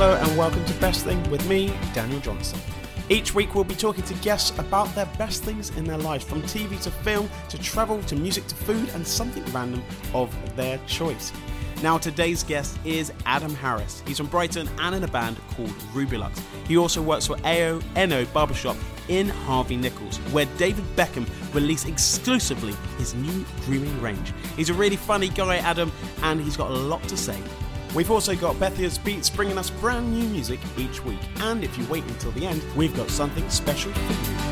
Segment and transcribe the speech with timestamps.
[0.00, 2.58] Hello and welcome to Best Thing with me, Daniel Johnson.
[3.10, 6.40] Each week we'll be talking to guests about their best things in their life, from
[6.40, 9.82] TV to film to travel to music to food and something random
[10.14, 11.34] of their choice.
[11.82, 14.02] Now, today's guest is Adam Harris.
[14.06, 16.40] He's from Brighton and in a band called Rubylux.
[16.66, 18.78] He also works for AONO Barbershop
[19.08, 24.32] in Harvey Nichols, where David Beckham released exclusively his new grooming range.
[24.56, 27.38] He's a really funny guy, Adam, and he's got a lot to say.
[27.94, 31.18] We've also got Bethia's Beats bringing us brand new music each week.
[31.40, 34.50] And if you wait until the end, we've got something special for you.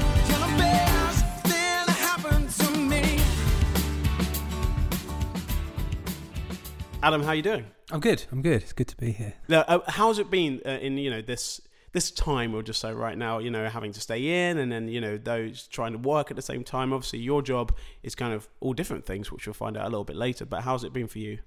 [7.01, 7.65] Adam, how are you doing?
[7.93, 8.25] I'm good.
[8.33, 8.61] I'm good.
[8.61, 9.35] It's good to be here.
[9.47, 11.61] Now, uh, how's it been uh, in you know this
[11.93, 12.53] this time?
[12.53, 15.17] We'll just say right now, you know, having to stay in, and then you know
[15.17, 16.93] those trying to work at the same time.
[16.93, 20.05] Obviously, your job is kind of all different things, which we'll find out a little
[20.05, 20.45] bit later.
[20.45, 21.39] But how's it been for you?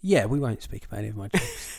[0.00, 1.78] Yeah, we won't speak about any of my jobs.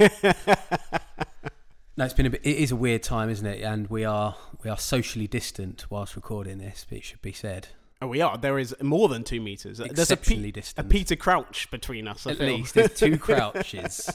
[1.98, 2.42] no, it's been a bit.
[2.44, 3.62] It is a weird time, isn't it?
[3.64, 6.86] And we are we are socially distant whilst recording this.
[6.88, 7.70] But it should be said.
[8.02, 8.38] Oh, we are.
[8.38, 9.78] There is more than two meters.
[9.80, 10.84] There's a, Pe- a.
[10.86, 12.26] Peter Crouch between us.
[12.26, 12.48] I At feel.
[12.48, 14.10] least there's two crouches.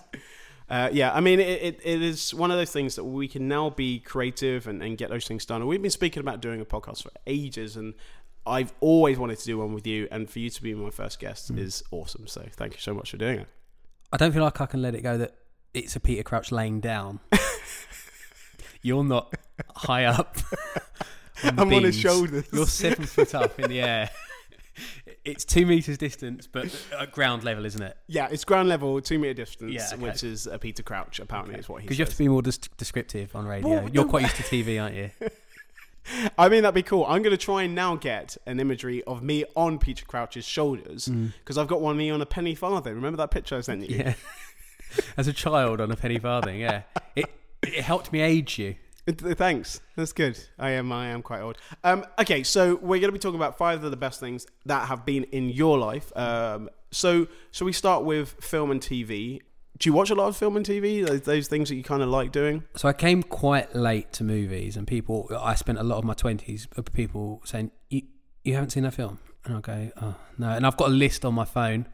[0.71, 3.47] Uh, yeah, I mean, it, it, it is one of those things that we can
[3.47, 5.61] now be creative and, and get those things done.
[5.61, 7.93] And we've been speaking about doing a podcast for ages, and
[8.47, 10.09] I've always wanted to do one with you.
[10.11, 11.59] And for you to be my first guest Mm.
[11.59, 12.27] is awesome.
[12.27, 13.49] So thank you so much for doing it.
[14.15, 15.35] I don't feel like I can let it go that
[15.75, 17.19] it's a Peter Crouch laying down.
[18.83, 19.35] You're not
[19.75, 20.37] high up.
[21.43, 21.97] on I'm on his beams.
[21.97, 22.45] shoulders.
[22.53, 24.11] You're seven foot up in the air.
[25.25, 27.97] It's two meters distance, but at ground level, isn't it?
[28.07, 29.97] Yeah, it's ground level, two meter distance, Yeah, okay.
[30.03, 31.19] which is a Peter Crouch.
[31.19, 33.69] Apparently, is what he Because you have to be more des- descriptive on radio.
[33.69, 35.11] Well, You're no, quite used to TV, aren't you?
[36.39, 37.05] I mean, that'd be cool.
[37.07, 41.09] I'm going to try and now get an imagery of me on Peter Crouch's shoulders
[41.09, 42.95] because I've got one of me on a penny farthing.
[42.95, 43.99] Remember that picture I sent you?
[43.99, 44.15] Yeah.
[45.17, 46.83] As a child on a penny farthing, yeah.
[47.17, 47.27] It
[47.63, 48.77] it helped me age you.
[49.07, 49.81] Thanks.
[49.97, 50.39] That's good.
[50.59, 50.91] I am.
[50.91, 51.59] I am quite old.
[51.83, 54.89] Um, okay, so we're going to be talking about five of the best things that
[54.89, 56.11] have been in your life.
[56.17, 59.41] Um, so, so we start with film and TV.
[59.79, 61.05] Do you watch a lot of film and TV?
[61.05, 62.63] Those, those things that you kind of like doing?
[62.77, 65.29] So I came quite late to movies, and people.
[65.37, 68.03] I spent a lot of my twenties people saying, "You
[68.45, 71.25] you haven't seen that film," and I go, "Oh no." And I've got a list
[71.25, 71.87] on my phone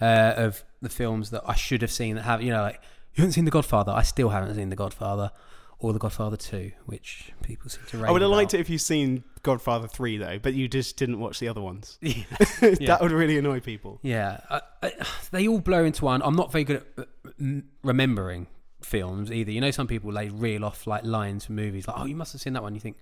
[0.00, 2.80] uh, of the films that I should have seen that have you know like
[3.14, 3.90] you haven't seen The Godfather.
[3.90, 5.32] I still haven't seen The Godfather
[5.80, 8.06] or The Godfather Two, which people seem to.
[8.06, 10.96] I would have rave liked it if you'd seen Godfather three though, but you just
[10.96, 11.98] didn't watch the other ones.
[12.08, 12.24] Yeah.
[12.60, 14.00] that would really annoy people.
[14.02, 14.92] Yeah, I, I,
[15.30, 16.22] they all blur into one.
[16.22, 17.08] I'm not very good at
[17.40, 18.48] uh, remembering
[18.82, 19.50] films either.
[19.50, 22.32] You know, some people they reel off like lines from movies, like, "Oh, you must
[22.32, 22.96] have seen that one." You think,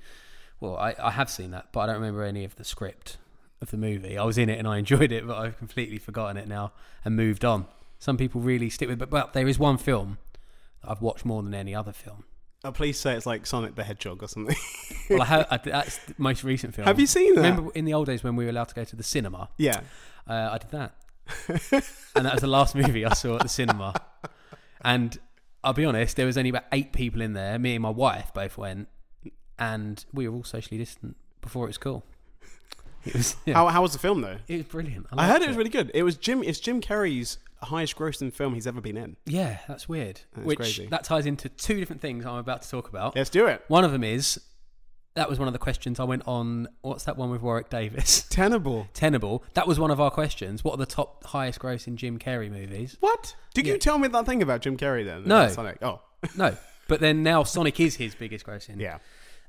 [0.61, 3.17] "Well, I, I have seen that, but I don't remember any of the script
[3.63, 4.19] of the movie.
[4.19, 6.73] I was in it and I enjoyed it, but I've completely forgotten it now
[7.05, 7.67] and moved on."
[7.99, 10.19] Some people really stick with, but, but there is one film
[10.83, 12.25] that I've watched more than any other film.
[12.67, 14.57] Oh, please say it's like Sonic the Hedgehog or something.
[15.09, 16.85] Well, I have, I, that's the most recent film.
[16.85, 17.43] Have you seen that?
[17.43, 19.51] Remember in the old days when we were allowed to go to the cinema?
[19.57, 19.83] Yeah.
[20.29, 20.97] Uh, I did that,
[22.17, 23.95] and that was the last movie I saw at the cinema.
[24.81, 25.17] And
[25.63, 27.57] I'll be honest, there was only about eight people in there.
[27.57, 28.89] Me and my wife both went,
[29.61, 32.05] and we were all socially distant before it was cool.
[33.05, 34.39] It was, yeah, How, how was the film though?
[34.49, 35.07] it was brilliant.
[35.13, 35.93] I heard liked it was really good.
[35.95, 36.43] It was Jim.
[36.43, 39.17] It's Jim Carrey's highest grossing film he's ever been in.
[39.27, 40.21] Yeah, that's weird.
[40.35, 40.87] That's Which crazy.
[40.87, 43.17] that ties into two different things I'm about to talk about.
[43.17, 43.63] Let's do it.
[43.69, 44.41] One of them is
[45.15, 46.69] that was one of the questions I went on.
[46.83, 48.23] What's that one with Warwick Davis?
[48.31, 48.87] Tenable.
[48.93, 49.43] Tenable.
[49.55, 50.63] That was one of our questions.
[50.63, 52.97] What are the top highest grossing Jim Carrey movies?
[53.01, 53.35] What?
[53.55, 55.25] Did you tell me that thing about Jim Carrey then?
[55.25, 55.49] No.
[55.49, 55.79] Sonic.
[55.83, 56.03] Oh,
[56.37, 56.57] No,
[56.89, 58.79] but then now Sonic is his biggest grossing.
[58.81, 58.99] yeah.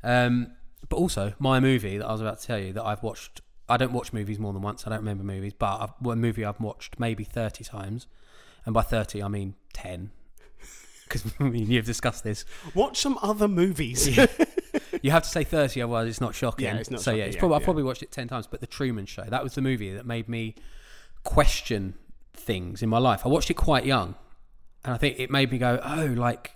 [0.04, 0.54] Um,
[0.90, 3.42] but also my movie that I was about to tell you that I've watched.
[3.70, 4.88] I don't watch movies more than once.
[4.88, 8.08] I don't remember movies, but I've, one movie I've watched maybe thirty times,
[8.66, 10.12] and by thirty I mean ten.
[11.08, 12.44] Because I mean you've discussed this.
[12.76, 14.20] Watch some other movies.
[15.02, 16.66] You have to say thirty, otherwise it's not shocking.
[16.66, 18.48] Yeah, it's not so yeah, shocking, it's yeah, probably, I've probably watched it ten times.
[18.48, 20.56] But the Truman Show that was the movie that made me
[21.24, 21.96] question
[22.34, 23.26] things in my life.
[23.26, 24.16] I watched it quite young,
[24.84, 26.56] and I think it made me go, oh, like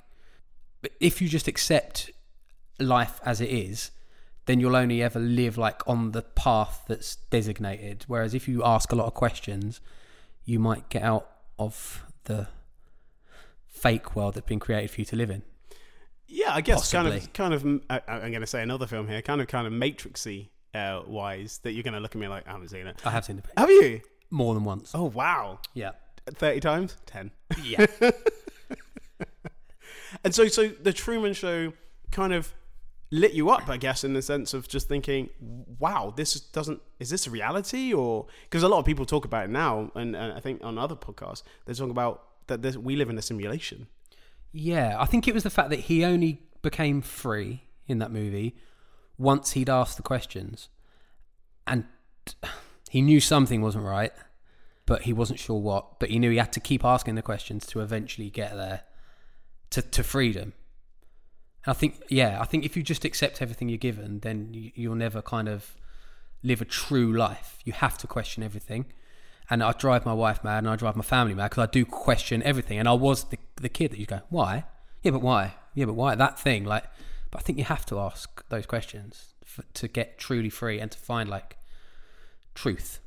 [1.00, 2.12] if you just accept
[2.80, 3.92] life as it is,
[4.46, 8.06] then you'll only ever live like on the path that's designated.
[8.08, 9.80] Whereas if you ask a lot of questions,
[10.46, 11.30] you might get out
[11.60, 12.48] of the
[13.68, 15.44] fake world that's been created for you to live in.
[16.28, 17.66] yeah, I guess kind of, kind of.
[17.90, 21.60] I, I'm going to say another film here, kind of, kind of Matrixy uh, wise.
[21.64, 23.00] That you're going to look at me like I haven't seen it.
[23.06, 24.02] I have seen it Have you?
[24.30, 24.92] more than once.
[24.94, 25.92] Oh wow, Yeah.
[26.36, 27.32] thirty times, ten.
[27.64, 27.86] Yeah.
[30.26, 31.72] And so, so the Truman Show
[32.12, 32.54] kind of
[33.12, 35.30] lit you up, I guess, in the sense of just thinking,
[35.80, 39.46] "Wow, this doesn't is this a reality?" Or because a lot of people talk about
[39.46, 42.96] it now, and, and I think on other podcasts they're talking about that this, we
[42.96, 43.88] live in a simulation.
[44.54, 48.56] Yeah, I think it was the fact that he only became free in that movie
[49.18, 50.70] once he'd asked the questions,
[51.68, 51.86] and
[52.90, 54.12] he knew something wasn't right,
[54.86, 56.00] but he wasn't sure what.
[56.00, 58.84] But he knew he had to keep asking the questions to eventually get there
[59.72, 60.54] to to freedom.
[61.66, 64.72] And I think, yeah, I think if you just accept everything you're given, then you,
[64.76, 65.76] you'll never kind of
[66.44, 67.60] live a true life.
[67.64, 68.86] You have to question everything.
[69.50, 71.86] And I drive my wife mad and I drive my family mad because I do
[71.86, 72.80] question everything.
[72.80, 74.66] And I was the, the kid that you go, why?
[75.04, 75.56] Yeah, but why?
[75.76, 76.16] Yeah, but why?
[76.16, 76.64] That thing.
[76.64, 76.86] Like,
[77.30, 80.90] but I think you have to ask those questions for, to get truly free and
[80.92, 81.58] to find like
[82.56, 83.00] truth.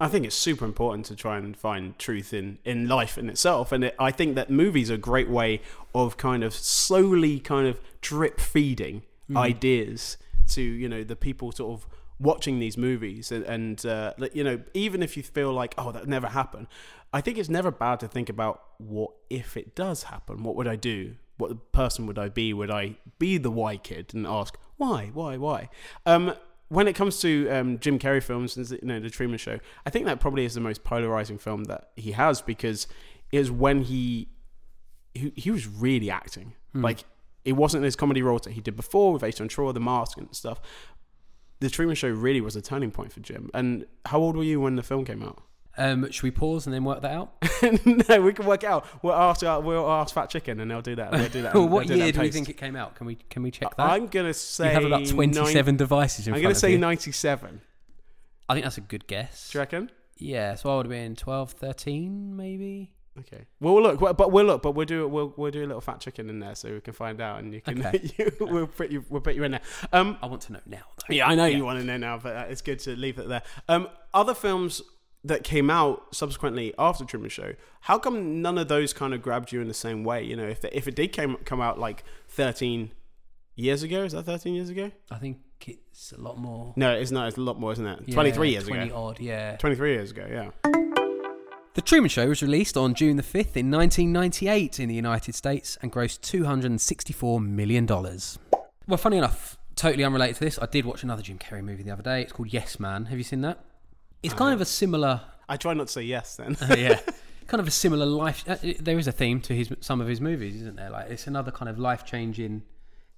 [0.00, 3.72] I think it's super important to try and find truth in, in life in itself.
[3.72, 5.60] And it, I think that movies are a great way
[5.94, 9.02] of kind of slowly kind of drip feeding
[9.36, 10.16] ideas
[10.50, 11.86] to, you know, the people sort of
[12.20, 13.32] watching these movies.
[13.32, 16.68] And, and uh, you know, even if you feel like, oh, that never happened,
[17.12, 20.42] I think it's never bad to think about what if it does happen?
[20.42, 21.16] What would I do?
[21.38, 22.52] What person would I be?
[22.52, 25.70] Would I be the why kid and ask, why, why, why?
[26.06, 26.34] Um,
[26.68, 29.90] when it comes to um, Jim Carrey films and you know the Truman Show, I
[29.90, 32.86] think that probably is the most polarizing film that he has because
[33.32, 34.28] it was when he
[35.14, 37.04] he, he was really acting like
[37.44, 40.34] it wasn't his comedy roles that he did before with Ace Ventura, The Mask, and
[40.34, 40.60] stuff.
[41.60, 43.50] The Truman Show really was a turning point for Jim.
[43.54, 45.42] And how old were you when the film came out?
[45.78, 47.32] Um, should we pause and then work that out?
[48.08, 48.84] no, we can work it out.
[49.02, 51.12] We'll ask uh, we'll ask Fat Chicken and they'll do that.
[51.12, 51.54] They'll do that.
[51.58, 52.96] Well, what do that year do we think it came out?
[52.96, 53.90] Can we can we check that?
[53.90, 56.78] I'm gonna say you have about nine- twenty-seven devices in I'm gonna say you.
[56.78, 57.60] 97.
[58.48, 59.50] I think that's a good guess.
[59.50, 59.90] Do you reckon?
[60.16, 62.92] Yeah, so I would have been 12, 13 maybe.
[63.20, 63.46] Okay.
[63.60, 66.00] Well, we'll look, but we'll look, but we'll do we'll we'll do a little fat
[66.00, 68.10] chicken in there so we can find out, and you can Okay.
[68.18, 69.60] you, we'll put you we'll put you in there.
[69.92, 70.82] Um, I want to know now.
[71.08, 71.14] Though.
[71.14, 73.28] yeah, I know you want to know now, but uh, it's good to leave it
[73.28, 73.42] there.
[73.68, 74.82] Um, other films
[75.24, 79.52] that came out subsequently after Truman Show, how come none of those kind of grabbed
[79.52, 80.22] you in the same way?
[80.22, 82.92] You know, if if it did came come out like 13
[83.56, 84.90] years ago, is that 13 years ago?
[85.10, 86.72] I think it's a lot more.
[86.76, 87.28] No, it's not.
[87.28, 88.00] It's a lot more, isn't it?
[88.06, 88.96] Yeah, 23 years 20 ago.
[88.96, 89.56] odd, yeah.
[89.56, 90.50] 23 years ago, yeah.
[91.74, 95.78] The Truman Show was released on June the 5th in 1998 in the United States
[95.80, 97.86] and grossed $264 million.
[97.86, 101.92] Well, funny enough, totally unrelated to this, I did watch another Jim Carrey movie the
[101.92, 102.22] other day.
[102.22, 103.06] It's called Yes Man.
[103.06, 103.64] Have you seen that?
[104.22, 106.56] It's kind of a similar I try not to say yes then.
[106.78, 107.00] yeah,
[107.46, 108.44] kind of a similar life.
[108.46, 110.90] Uh, there is a theme to his some of his movies, isn't there?
[110.90, 112.62] Like it's another kind of life changing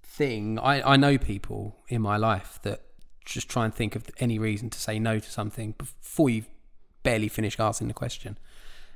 [0.03, 0.59] thing.
[0.59, 2.83] I I know people in my life that
[3.25, 6.45] just try and think of any reason to say no to something before you
[7.03, 8.39] barely finish asking the question.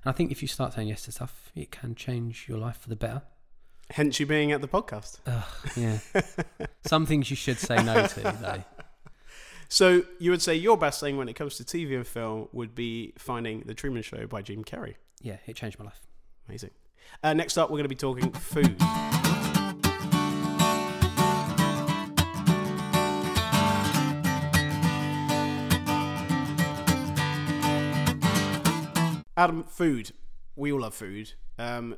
[0.04, 2.78] And I think if you start saying yes to stuff, it can change your life
[2.78, 3.22] for the better.
[3.90, 5.18] Hence you being at the podcast.
[5.76, 5.98] Yeah,
[6.86, 8.64] some things you should say no to though.
[9.74, 12.76] So you would say your best thing when it comes to TV and film would
[12.76, 14.94] be finding The Truman Show by Jim Carrey.
[15.20, 16.00] Yeah, it changed my life.
[16.48, 16.70] Amazing.
[17.24, 18.76] Uh, next up, we're going to be talking food.
[29.36, 30.12] Adam, food.
[30.54, 31.32] We all love food.
[31.58, 31.96] Um,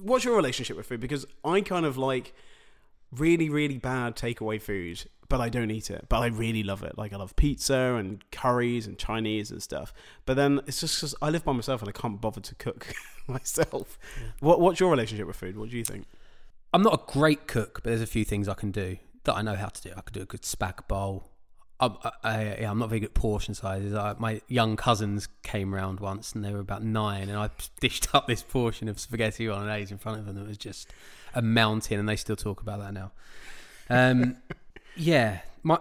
[0.00, 1.00] what's your relationship with food?
[1.00, 2.32] Because I kind of like
[3.12, 6.06] really, really bad takeaway food, but I don't eat it.
[6.10, 6.98] But I really love it.
[6.98, 9.94] Like I love pizza and curries and Chinese and stuff.
[10.26, 12.92] But then it's just because I live by myself and I can't bother to cook
[13.26, 13.98] myself.
[14.40, 15.56] What What's your relationship with food?
[15.56, 16.04] What do you think?
[16.74, 19.42] I'm not a great cook, but there's a few things I can do that I
[19.42, 19.90] know how to do.
[19.96, 21.30] I could do a good spag bowl.
[21.78, 23.94] I'm, I, I, yeah, I'm not very good at portion sizes.
[23.94, 27.50] I, my young cousins came round once and they were about nine, and I
[27.80, 30.92] dished up this portion of spaghetti bolognese in front of them It was just
[31.34, 33.12] a mountain, and they still talk about that now.
[33.88, 34.36] Um,
[34.96, 35.78] yeah, my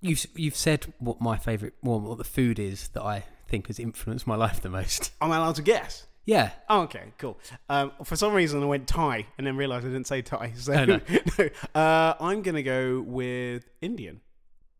[0.00, 3.78] you've you've said what my favourite, well, what the food is that I think has
[3.78, 5.12] influenced my life the most.
[5.20, 6.06] Am I allowed to guess?
[6.24, 7.38] Yeah, Oh, okay, cool.
[7.68, 10.54] Um, for some reason, I went Thai and then realised I didn't say Thai.
[10.56, 11.00] So Oh, no.
[11.38, 11.48] no.
[11.80, 14.20] Uh, I'm gonna go with Indian.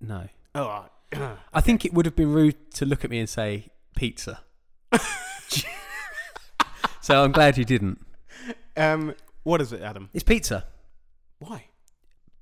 [0.00, 3.28] no, Oh, uh, I think it would have been rude to look at me and
[3.28, 4.40] say pizza.
[7.00, 8.04] so I'm glad you didn't.
[8.76, 9.14] um,
[9.44, 10.10] what is it, Adam?
[10.12, 10.64] It's pizza
[11.38, 11.66] Why?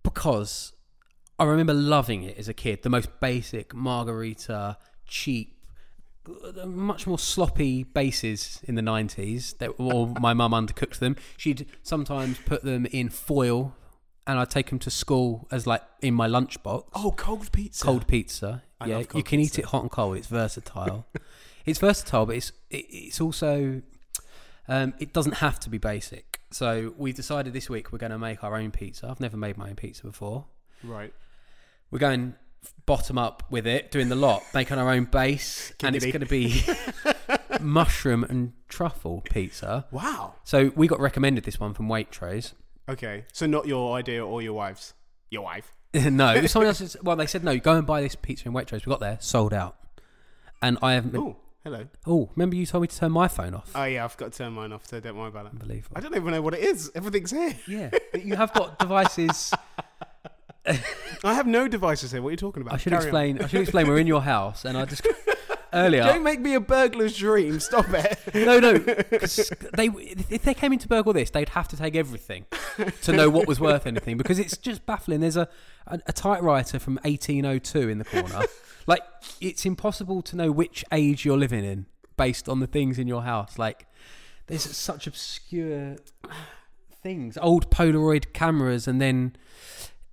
[0.02, 0.72] because
[1.38, 2.82] I remember loving it as a kid.
[2.82, 5.56] The most basic margarita, cheap,
[6.64, 9.58] much more sloppy bases in the 90s.
[9.58, 11.16] That, or my mum undercooked them.
[11.36, 13.74] She'd sometimes put them in foil
[14.26, 16.84] and I'd take them to school as like in my lunchbox.
[16.94, 17.84] Oh, cold pizza.
[17.84, 18.62] cold pizza.
[18.80, 19.60] I yeah, love you can pizza.
[19.60, 20.16] eat it hot and cold.
[20.16, 21.06] It's versatile.
[21.66, 23.82] it's versatile, but it's it, it's also
[24.68, 26.40] um, it doesn't have to be basic.
[26.50, 29.08] So we decided this week we're going to make our own pizza.
[29.08, 30.46] I've never made my own pizza before.
[30.82, 31.12] Right.
[31.94, 32.34] We're going
[32.86, 36.26] bottom up with it, doing the lot, making our own base, and it's going to
[36.26, 36.60] be
[37.60, 39.86] mushroom and truffle pizza.
[39.92, 40.34] Wow.
[40.42, 42.54] So we got recommended this one from Waitrose.
[42.88, 44.94] Okay, so not your idea or your wife's.
[45.30, 45.72] Your wife.
[45.94, 46.96] no, it was someone else's.
[47.00, 47.56] Well, they said no.
[47.58, 48.84] Go and buy this pizza in Waitrose.
[48.84, 49.76] We got there, sold out,
[50.60, 51.12] and I haven't.
[51.12, 51.86] Been, Oh, hello.
[52.08, 53.70] oh, remember you told me to turn my phone off?
[53.72, 55.52] Oh yeah, I've got to turn mine off, so don't worry about it.
[55.52, 55.96] Unbelievable.
[55.96, 56.90] I don't even know what it is.
[56.96, 57.54] Everything's here.
[57.68, 59.54] Yeah, but you have got devices.
[61.24, 62.22] I have no devices here.
[62.22, 62.74] What are you talking about?
[62.74, 63.40] I should Carry explain.
[63.40, 63.86] I should explain.
[63.86, 65.06] We're in your house, and I just
[65.74, 66.04] earlier.
[66.04, 67.60] Don't make me a burglar's dream.
[67.60, 68.18] Stop it.
[68.34, 68.72] No, no.
[68.78, 69.88] they
[70.30, 72.46] if they came into burgle this, they'd have to take everything
[73.02, 75.20] to know what was worth anything because it's just baffling.
[75.20, 75.48] There's a
[75.86, 78.42] a, a typewriter from 1802 in the corner.
[78.86, 79.02] like
[79.40, 83.22] it's impossible to know which age you're living in based on the things in your
[83.22, 83.58] house.
[83.58, 83.86] Like
[84.46, 85.96] there's such obscure
[87.02, 89.36] things, old Polaroid cameras, and then.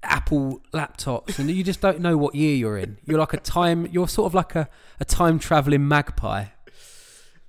[0.03, 2.97] Apple laptops, and you just don't know what year you're in.
[3.05, 3.85] You're like a time.
[3.87, 4.67] You're sort of like a,
[4.99, 6.45] a time traveling magpie.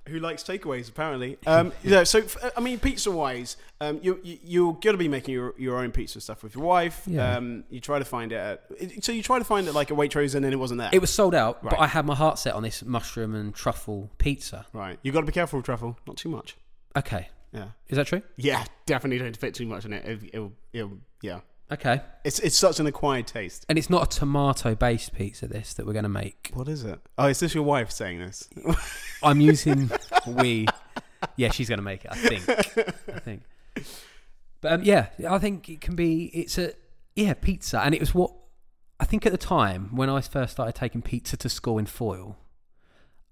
[0.09, 0.89] Who likes takeaways?
[0.89, 1.37] Apparently.
[1.47, 2.03] Um, yeah.
[2.03, 2.23] So
[2.57, 6.19] I mean, pizza wise, um, you, you you're gonna be making your, your own pizza
[6.19, 7.03] stuff with your wife.
[7.07, 7.37] Yeah.
[7.37, 8.35] Um, you try to find it.
[8.35, 10.89] At, so you try to find it like a Waitrose, and then it wasn't there.
[10.91, 14.11] It was sold out, but I had my heart set on this mushroom and truffle
[14.17, 14.65] pizza.
[14.73, 14.99] right.
[15.03, 15.97] you have got to be careful with truffle.
[16.05, 16.57] Not too much.
[16.97, 17.69] Okay, Yeah.
[17.87, 18.21] is that true?
[18.35, 18.65] Yeah.
[18.85, 20.05] Definitely don't fit too much in it.
[20.05, 21.39] It, it'll, it'll, yeah.
[21.71, 23.65] Okay, It's it's such an acquired taste.
[23.67, 25.47] and it's not a tomato-based pizza.
[25.47, 26.51] This that we're going to make.
[26.53, 26.99] What is it?
[27.17, 28.47] Oh, is this your wife saying this?
[29.23, 29.89] I'm using
[30.27, 30.67] we.
[31.35, 32.11] Yeah, she's going to make it.
[32.11, 32.49] I think.
[33.09, 33.41] I think.
[34.61, 36.25] But um, yeah, I think it can be.
[36.25, 36.73] It's a
[37.15, 38.31] yeah pizza, and it was what
[38.99, 42.37] I think at the time when I first started taking pizza to school in foil.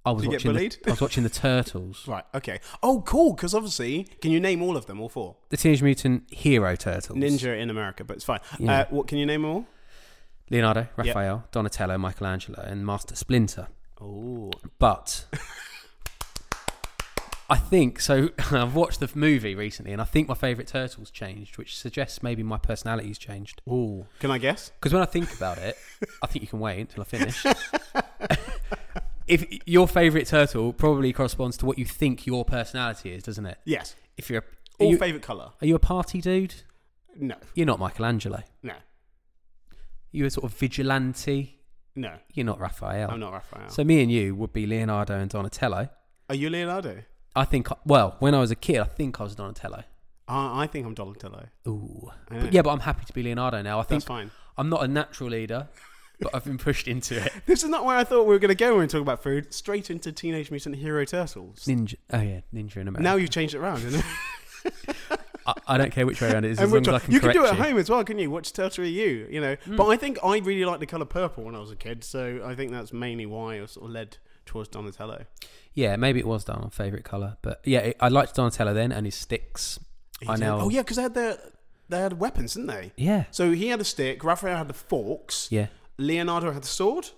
[0.04, 0.54] I was Did watching.
[0.54, 0.78] The.
[0.88, 2.24] I was watching the Turtles, Right.
[2.34, 2.60] Okay.
[2.82, 3.34] Oh, cool.
[3.34, 5.00] Because obviously, can you name all of them?
[5.00, 5.36] All four?
[5.50, 7.20] the Teenage Mutant Hero Turtles.
[7.20, 8.40] Ninja in America, but it's fine.
[8.60, 8.82] Yeah.
[8.82, 9.66] Uh, what can you name them all?
[10.50, 13.68] Leonardo, Raphael, Donatello, Michelangelo, and Master Splinter.
[14.02, 15.26] Oh, But
[17.50, 18.30] I think so.
[18.52, 22.44] I've watched the movie recently, and I think my favourite turtles changed, which suggests maybe
[22.44, 23.62] my personality's changed.
[23.70, 24.08] Ooh.
[24.20, 24.72] Can I guess?
[24.80, 25.78] Because when I think about it,
[26.24, 27.46] I think you can wait until I finish.
[29.32, 33.58] If your favourite turtle probably corresponds to what you think your personality is, doesn't it?
[33.64, 33.96] Yes.
[34.18, 35.52] If you're, a, All you, favorite color?
[35.62, 36.54] are you a party dude?
[37.16, 37.36] No.
[37.56, 38.44] You're not Michelangelo.
[38.62, 38.74] No.
[40.12, 41.62] You're a sort of vigilante.
[41.96, 42.14] No.
[42.34, 43.10] You're not Raphael.
[43.10, 43.70] I'm not Raphael.
[43.70, 45.88] So me and you would be Leonardo and Donatello.
[46.28, 47.04] Are you Leonardo?
[47.34, 49.84] I think, well, when I was a kid, I think I was Donatello.
[50.28, 51.48] I, I think I'm Donatello.
[51.70, 52.12] Ooh.
[52.30, 53.80] But yeah, but I'm happy to be Leonardo now.
[53.80, 54.32] I think That's fine.
[54.58, 55.70] I'm not a natural leader,
[56.32, 57.34] but I've been pushed into it.
[57.46, 59.24] This is not where I thought we were going to go when we talk about
[59.24, 59.54] food.
[59.54, 61.66] Straight into Teenage Mutant Hero Turtles.
[61.66, 61.96] Ninja.
[62.14, 63.02] Oh yeah, ninja in America.
[63.02, 64.04] Now you've changed it around, isn't
[64.66, 64.96] it?
[65.48, 67.20] I, I don't care which way around it is, as long as I can you
[67.20, 67.64] can do it at you.
[67.64, 68.30] home as well, can you?
[68.30, 69.28] Which turtle are you?
[69.30, 69.56] You know.
[69.66, 69.76] Hmm.
[69.76, 72.42] But I think I really liked the color purple when I was a kid, so
[72.46, 75.26] I think that's mainly why I was sort of led towards Donatello.
[75.74, 79.06] Yeah, maybe it was Donald's favorite color, but yeah, it, I liked Donatello then and
[79.08, 79.80] his sticks.
[80.28, 80.60] I did- know.
[80.62, 81.38] Oh yeah, because they had their
[81.90, 82.92] they had weapons, didn't they?
[82.96, 83.26] Yeah.
[83.32, 84.24] So he had a stick.
[84.24, 85.48] Raphael had the forks.
[85.52, 85.68] Yeah.
[86.02, 87.10] Leonardo had the sword,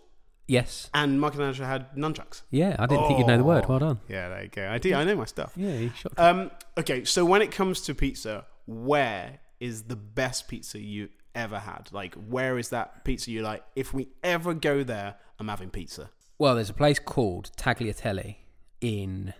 [0.47, 0.89] Yes.
[0.93, 2.41] and Michelangelo had nunchucks.
[2.51, 2.75] Yeah.
[2.77, 3.63] I didn't think you'd know the word.
[3.65, 3.69] Oh.
[3.69, 3.99] Well done.
[4.09, 4.69] Yeah, there you go.
[4.69, 4.93] I do.
[4.93, 5.53] I know my stuff.
[5.55, 5.73] Yeah.
[5.73, 6.11] You shot.
[6.17, 11.59] Um, okay, so when it comes to pizza, where is the best pizza you ever
[11.59, 11.89] had?
[11.93, 13.63] Like, where is that pizza you like?
[13.75, 16.09] If we ever go there, I'm having pizza.
[16.37, 18.35] well, there's a place called Tagliatelle
[18.81, 19.33] in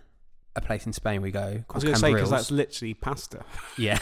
[0.56, 3.44] a place in Spain we go I was going to say because that's literally pasta.
[3.76, 3.98] Yeah,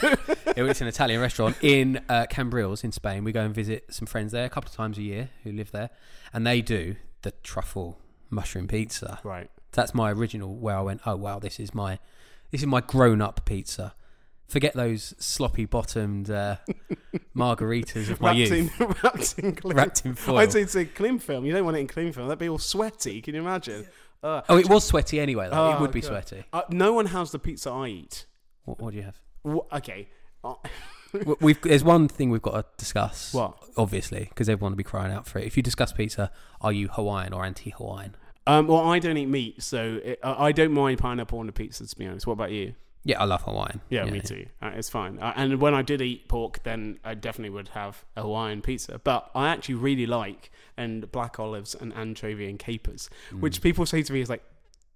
[0.55, 3.23] it's an Italian restaurant in uh, Cambrils in Spain.
[3.23, 5.71] We go and visit some friends there a couple of times a year who live
[5.71, 5.89] there,
[6.31, 9.19] and they do the truffle mushroom pizza.
[9.23, 9.49] Right.
[9.71, 11.97] That's my original where I went, oh wow, this is my
[12.51, 13.95] this is my grown up pizza.
[14.47, 16.57] Forget those sloppy bottomed uh,
[17.35, 19.77] margaritas of my Wrapped youth, in, wrapped in cling.
[19.77, 20.37] wrapped in foil.
[20.37, 21.45] I'd say it's a cling film.
[21.45, 22.27] You don't want it in cling film.
[22.27, 23.21] That'd be all sweaty.
[23.21, 23.87] Can you imagine?
[24.23, 25.49] Uh, oh, it was sweaty anyway.
[25.51, 25.71] Though.
[25.71, 26.07] Oh, it would be God.
[26.07, 26.45] sweaty.
[26.53, 28.25] uh, no one has the pizza I eat.
[28.63, 29.19] What, what do you have?
[29.45, 30.07] Wh- okay.
[30.43, 30.55] Uh,
[31.41, 33.33] We've there's one thing we've got to discuss.
[33.35, 33.55] What?
[33.77, 35.45] Obviously, because everyone will be crying out for it.
[35.45, 38.15] If you discuss pizza, are you Hawaiian or anti-Hawaiian?
[38.47, 41.51] um, well, I don't eat meat, so it, I I don't mind pineapple on the
[41.53, 41.85] pizza.
[41.85, 42.73] To be honest, what about you?
[43.05, 43.81] Yeah, I love Hawaiian.
[43.89, 44.45] Yeah, me too.
[44.61, 45.19] Uh, it's fine.
[45.19, 48.99] Uh, and when I did eat pork, then I definitely would have a Hawaiian pizza.
[49.03, 53.63] But I actually really like and black olives and anchovy and capers, which Mm.
[53.63, 54.43] people say to me is like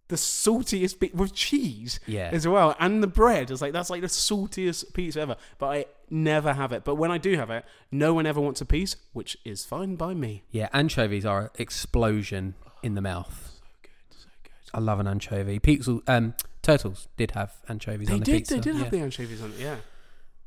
[0.10, 2.30] the saltiest bit with cheese Yeah.
[2.32, 5.36] as well, and the bread is like that's like the saltiest pizza ever.
[5.60, 6.86] But I never have it.
[6.86, 9.96] But when I do have it, no one ever wants a piece, which is fine
[9.98, 10.44] by me.
[10.52, 13.52] Yeah, anchovies are an explosion in the mouth.
[13.52, 14.52] So good, so good.
[14.74, 15.60] I love an anchovy.
[15.60, 18.38] Pizza, um, turtles did have anchovies They on the did.
[18.38, 18.56] pizza.
[18.56, 18.82] They did yeah.
[18.84, 19.60] have the anchovies on it.
[19.60, 19.76] Yeah.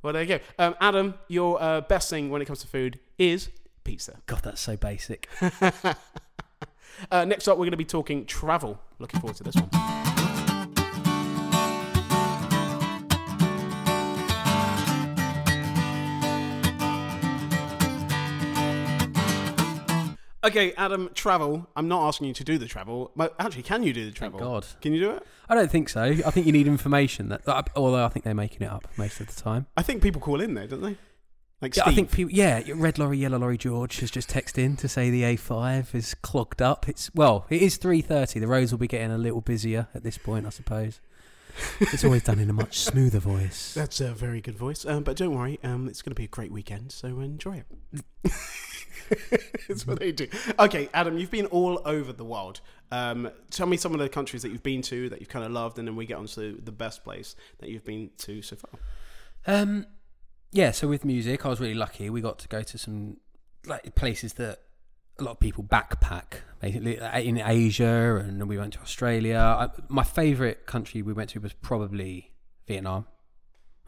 [0.03, 0.41] Well, there you go.
[0.59, 3.51] Um, Adam, your uh, best thing when it comes to food is
[3.85, 4.21] pizza.
[4.27, 5.29] God, that's so basic.
[7.11, 8.81] uh, next up, we're going to be talking travel.
[8.99, 9.69] Looking forward to this one.
[20.43, 21.69] Okay, Adam, travel.
[21.77, 23.13] I'm not asking you to do the travel.
[23.39, 24.39] Actually, can you do the travel?
[24.39, 24.67] Thank God.
[24.81, 25.27] Can you do it?
[25.51, 26.03] I don't think so.
[26.03, 27.29] I think you need information.
[27.29, 27.43] That,
[27.77, 29.67] although I think they're making it up most of the time.
[29.77, 30.97] I think people call in though, don't they?
[31.61, 32.33] Like Yeah, I think people.
[32.33, 33.59] Yeah, red lorry, yellow lorry.
[33.59, 36.89] George has just texted in to say the A5 is clogged up.
[36.89, 38.41] It's well, it is 3:30.
[38.41, 41.01] The roads will be getting a little busier at this point, I suppose.
[41.81, 43.75] It's always done in a much smoother voice.
[43.75, 44.87] That's a very good voice.
[44.87, 47.63] Um, but don't worry, um, it's going to be a great weekend, so enjoy
[47.93, 48.03] it.
[49.69, 50.29] That's what they do.
[50.59, 52.61] Okay, Adam, you've been all over the world.
[52.93, 55.51] Um, tell me some of the countries that you've been to that you've kind of
[55.51, 58.57] loved, and then we get on to the best place that you've been to so
[58.57, 58.81] far.
[59.47, 59.87] Um,
[60.53, 60.71] yeah.
[60.71, 62.11] So with music, I was really lucky.
[62.11, 63.19] We got to go to some
[63.67, 64.61] like places that
[65.19, 69.37] a lot of people backpack, basically uh, in Asia, and we went to Australia.
[69.37, 72.33] I, my favourite country we went to was probably
[72.67, 73.07] Vietnam.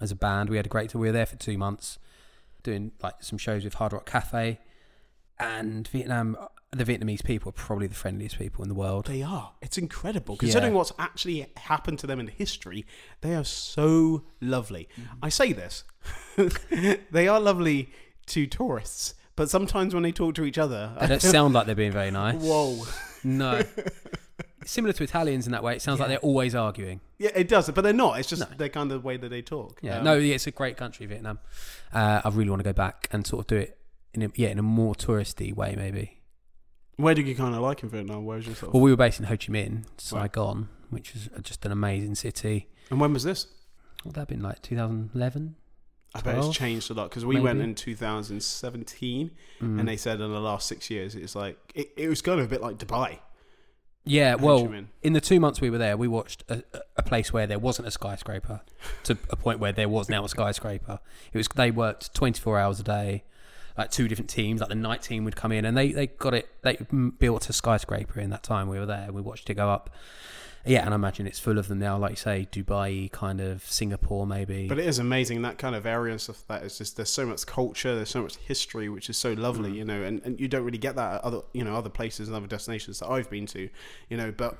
[0.00, 1.00] As a band, we had a great tour.
[1.00, 1.99] We were there for two months,
[2.62, 4.59] doing like some shows with Hard Rock Cafe,
[5.43, 6.37] and Vietnam.
[6.75, 9.05] The Vietnamese people are probably the friendliest people in the world.
[9.07, 9.53] They are.
[9.61, 10.39] It's incredible.
[10.39, 10.79] Considering Yeah.
[10.79, 12.87] what's actually happened to them in history,
[13.21, 14.89] they are so lovely.
[15.23, 15.85] I say this.
[17.11, 17.91] they are lovely
[18.27, 21.75] to tourists, but sometimes when they talk to each other, They don't sound like they're
[21.75, 22.37] being very nice.
[22.41, 22.85] whoa.
[23.23, 23.63] No.
[24.65, 25.75] Similar to Italians in that way.
[25.75, 27.01] It sounds like they're always arguing.
[27.19, 28.19] Yeah, it does, but they're not.
[28.21, 29.79] It's just their kind of way that they talk.
[29.83, 31.41] Yeah, Um, no, yeah, it's a great country, Vietnam.
[31.93, 33.77] Uh, I really want to go back and sort of do it
[34.14, 36.19] in a, yeah in a more touristy way, maybe.
[36.97, 38.25] Where did you kind of like in Vietnam?
[38.25, 38.75] Where's your sort of?
[38.75, 42.69] Well, we were based in Ho Chi Minh, Saigon, which is just an amazing city.
[42.90, 43.47] and when was this?
[44.04, 45.57] Would that have been like 2011?
[46.14, 46.49] I bet 12?
[46.50, 47.71] it's changed a lot because we went Maybe.
[47.71, 49.31] in 2017,
[49.62, 49.78] Mm.
[49.81, 52.47] and they said in the last six years it's like it, it was kind of
[52.47, 53.21] a bit like Dubai.
[54.04, 54.87] yeah, Chi well, Minh.
[55.02, 56.62] in the two months we were there, we watched a,
[56.97, 58.61] a place where there wasn't a skyscraper
[59.04, 60.99] to a point where there was now a skyscraper.
[61.32, 63.25] It was they worked 24 hours a day,
[63.76, 64.61] like two different teams.
[64.61, 66.49] Like the night team would come in and they, they got it.
[66.63, 66.78] They
[67.19, 69.11] built a skyscraper in that time we were there.
[69.13, 69.91] We watched it go up.
[70.65, 71.99] Yeah, and I imagine it's full of them now.
[71.99, 74.69] Like you say, Dubai, kind of Singapore, maybe.
[74.69, 76.45] But it is amazing that kind of area and stuff.
[76.47, 79.73] That is just there's so much culture, there's so much history, which is so lovely,
[79.73, 79.75] Mm.
[79.75, 80.02] you know.
[80.04, 82.47] And, and you don't really get that at other you know other places and other
[82.47, 83.69] destinations that I've been to,
[84.08, 84.30] you know.
[84.30, 84.56] But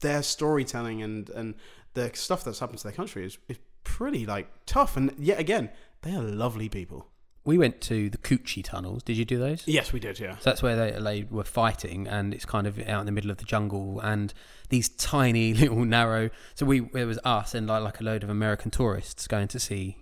[0.00, 1.54] their storytelling and and
[1.94, 4.94] the stuff that's happened to their country is, is pretty like tough.
[4.94, 5.70] And yet again,
[6.02, 7.08] they are lovely people.
[7.44, 9.02] We went to the Cu Chi tunnels.
[9.02, 9.64] Did you do those?
[9.66, 10.18] Yes, we did.
[10.18, 10.36] Yeah.
[10.38, 13.30] So that's where they, they were fighting, and it's kind of out in the middle
[13.30, 14.32] of the jungle, and
[14.70, 16.30] these tiny little narrow.
[16.54, 19.58] So we it was us and like, like a load of American tourists going to
[19.58, 19.98] see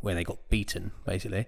[0.00, 1.46] where they got beaten, basically.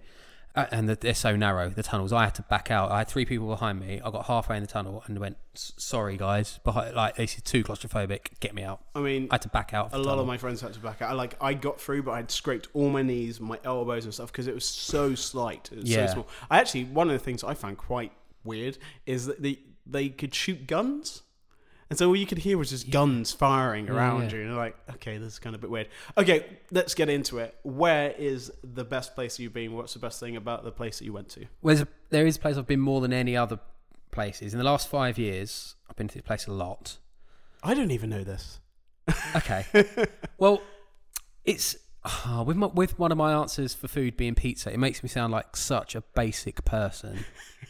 [0.56, 2.12] Uh, and the, they're so narrow, the tunnels.
[2.14, 2.90] I had to back out.
[2.90, 4.00] I had three people behind me.
[4.02, 7.62] I got halfway in the tunnel and went, "Sorry, guys, behind, like this is too
[7.62, 8.40] claustrophobic.
[8.40, 9.90] Get me out." I mean, I had to back out.
[9.92, 10.20] A lot tunnel.
[10.20, 11.10] of my friends had to back out.
[11.10, 14.32] I, like I got through, but I'd scraped all my knees, my elbows, and stuff
[14.32, 15.68] because it was so slight.
[15.72, 16.06] It was Yeah.
[16.06, 16.28] so small.
[16.50, 20.34] I actually one of the things I found quite weird is that they they could
[20.34, 21.22] shoot guns.
[21.88, 24.36] And so all you could hear was just guns firing around yeah.
[24.36, 24.40] you.
[24.40, 25.88] And you're like, okay, this is kind of a bit weird.
[26.18, 27.56] Okay, let's get into it.
[27.62, 29.72] Where is the best place you've been?
[29.72, 31.46] What's the best thing about the place that you went to?
[31.62, 33.60] Well, a, there is a place I've been more than any other
[34.10, 35.76] places in the last five years.
[35.88, 36.98] I've been to this place a lot.
[37.62, 38.60] I don't even know this.
[39.36, 39.64] Okay.
[40.38, 40.60] well,
[41.44, 44.72] it's ah, with my, with one of my answers for food being pizza.
[44.72, 47.24] It makes me sound like such a basic person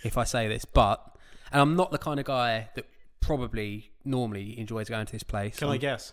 [0.04, 1.16] if I say this, but
[1.52, 2.86] and I'm not the kind of guy that
[3.26, 5.56] probably normally enjoys going to this place.
[5.58, 6.12] Can I guess?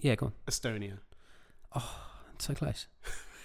[0.00, 0.32] Yeah, go on.
[0.46, 0.98] Estonia.
[1.74, 2.00] Oh,
[2.38, 2.86] so close.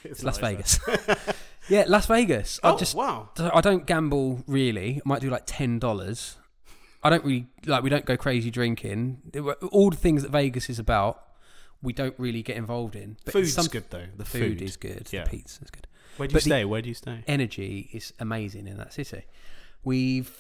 [0.04, 0.80] It's Las nice.
[0.80, 1.36] Vegas.
[1.69, 2.60] yeah, Las Vegas.
[2.63, 3.30] I Oh, just wow.
[3.38, 4.95] I don't gamble really.
[4.97, 6.38] I might do like ten dollars.
[7.04, 7.84] I don't really like.
[7.84, 9.21] We don't go crazy drinking.
[9.32, 11.21] There were- All the things that Vegas is about,
[11.84, 13.17] we don't really get involved in.
[13.26, 14.08] But Food's some- good though.
[14.17, 15.08] The food, food, is good.
[15.12, 15.26] Yeah.
[15.26, 15.86] The pizza is good.
[16.17, 16.65] Where do you but the- stay?
[16.65, 17.24] Where do you stay?
[17.28, 19.26] Energy is amazing in that city.
[19.84, 20.32] We've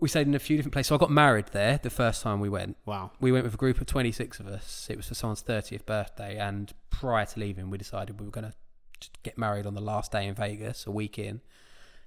[0.00, 0.88] we stayed in a few different places.
[0.88, 2.76] So I got married there the first time we went.
[2.86, 3.12] Wow.
[3.20, 4.88] We went with a group of twenty six of us.
[4.90, 8.46] It was for someone's thirtieth birthday, and prior to leaving, we decided we were going
[8.46, 8.54] to
[9.22, 11.40] get married on the last day in Vegas, a week in,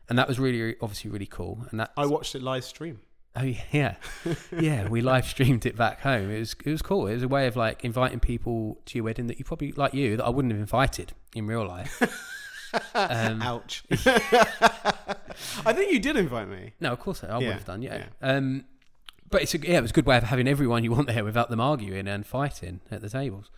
[0.09, 1.65] and that was really obviously really cool.
[1.71, 2.99] And that I watched it live stream.
[3.35, 3.95] Oh yeah,
[4.59, 4.87] yeah.
[4.87, 6.29] We live streamed it back home.
[6.29, 7.07] It was it was cool.
[7.07, 9.93] It was a way of like inviting people to your wedding that you probably like
[9.93, 12.01] you that I wouldn't have invited in real life.
[12.95, 13.83] um, Ouch.
[15.65, 16.73] I think you did invite me.
[16.79, 17.81] no, of course I, I would Yeah, have done.
[17.81, 18.05] Yeah.
[18.21, 18.65] Um,
[19.29, 21.23] but it's a, yeah, it was a good way of having everyone you want there
[21.23, 23.49] without them arguing and fighting at the tables.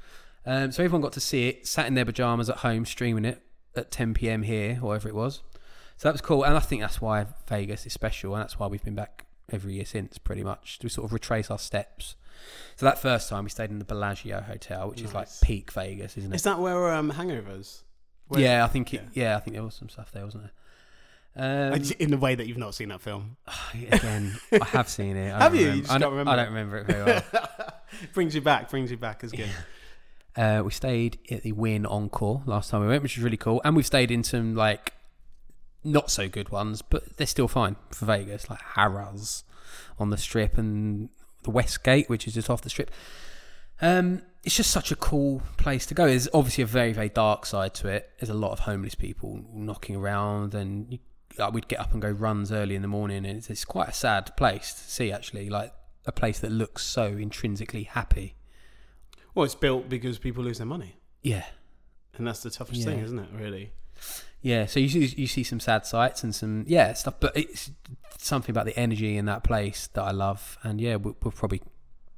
[0.46, 3.42] Um, so everyone got to see it, sat in their pajamas at home, streaming it
[3.76, 4.44] at 10 p.m.
[4.44, 5.42] here, or whatever it was.
[5.98, 8.68] So that was cool, and I think that's why Vegas is special, and that's why
[8.68, 12.16] we've been back every year since, pretty much, to sort of retrace our steps.
[12.76, 15.40] So that first time we stayed in the Bellagio Hotel, which is like Nice.
[15.44, 16.36] peak Vegas, isn't it?
[16.36, 17.82] Is that where um, Hangovers?
[18.28, 19.24] Where- yeah, I think it, yeah.
[19.32, 19.38] yeah.
[19.38, 20.52] I think there was some stuff there, wasn't there?
[21.38, 23.36] Um, in the way that you've not seen that film.
[23.74, 25.32] again, I have seen it.
[25.34, 25.66] I Have don't you?
[25.68, 26.38] You remember- just I, don't, remember I it.
[26.38, 27.24] don't remember it very well.
[28.14, 28.70] brings you back.
[28.70, 29.24] Brings you back.
[29.24, 29.50] As good.
[30.38, 33.62] Uh, we stayed at the Wynn Encore last time we went, which was really cool,
[33.64, 34.94] and we've stayed in some like
[35.84, 39.44] not so good ones, but they're still fine for Vegas, like Harrah's
[40.00, 41.10] on the Strip and
[41.44, 42.92] the West Gate, which is just off the Strip.
[43.82, 46.06] Um, it's just such a cool place to go.
[46.08, 48.10] There's obviously a very very dark side to it.
[48.20, 51.00] There's a lot of homeless people knocking around, and you,
[51.38, 53.90] like, we'd get up and go runs early in the morning, and it's, it's quite
[53.90, 55.74] a sad place to see actually, like
[56.06, 58.36] a place that looks so intrinsically happy.
[59.34, 61.46] Well, it's built because people lose their money, Yeah,
[62.16, 62.86] and that's the toughest Yeah.
[62.86, 63.30] thing, isn't it?
[63.34, 63.72] Really.
[64.42, 67.72] Yeah, so you see, you see some sad sights and some yeah stuff, but it's
[68.20, 71.62] something about the energy in that place that I love, and yeah, we'll, we'll probably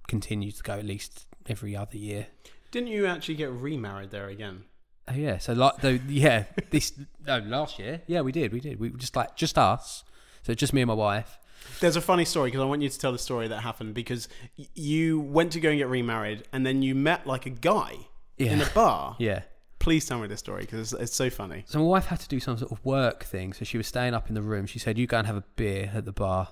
[0.08, 2.28] continue to go at least every other year.
[2.72, 4.64] Didn't you actually get remarried there again?
[5.08, 6.92] Oh yeah, so like though yeah this
[7.26, 10.04] no last year yeah we did we did we were just like just us,
[10.44, 11.40] so just me and my wife.
[11.80, 14.28] There's a funny story because I want you to tell the story that happened because
[14.58, 17.96] y- you went to go and get remarried, and then you met like a guy
[18.38, 19.16] in a bar.
[19.20, 19.44] yeah.
[19.80, 21.64] Please tell me this story because it's, it's so funny.
[21.68, 24.14] So my wife had to do some sort of work thing, so she was staying
[24.14, 24.66] up in the room.
[24.66, 26.50] She said, "You go and have a beer at the bar."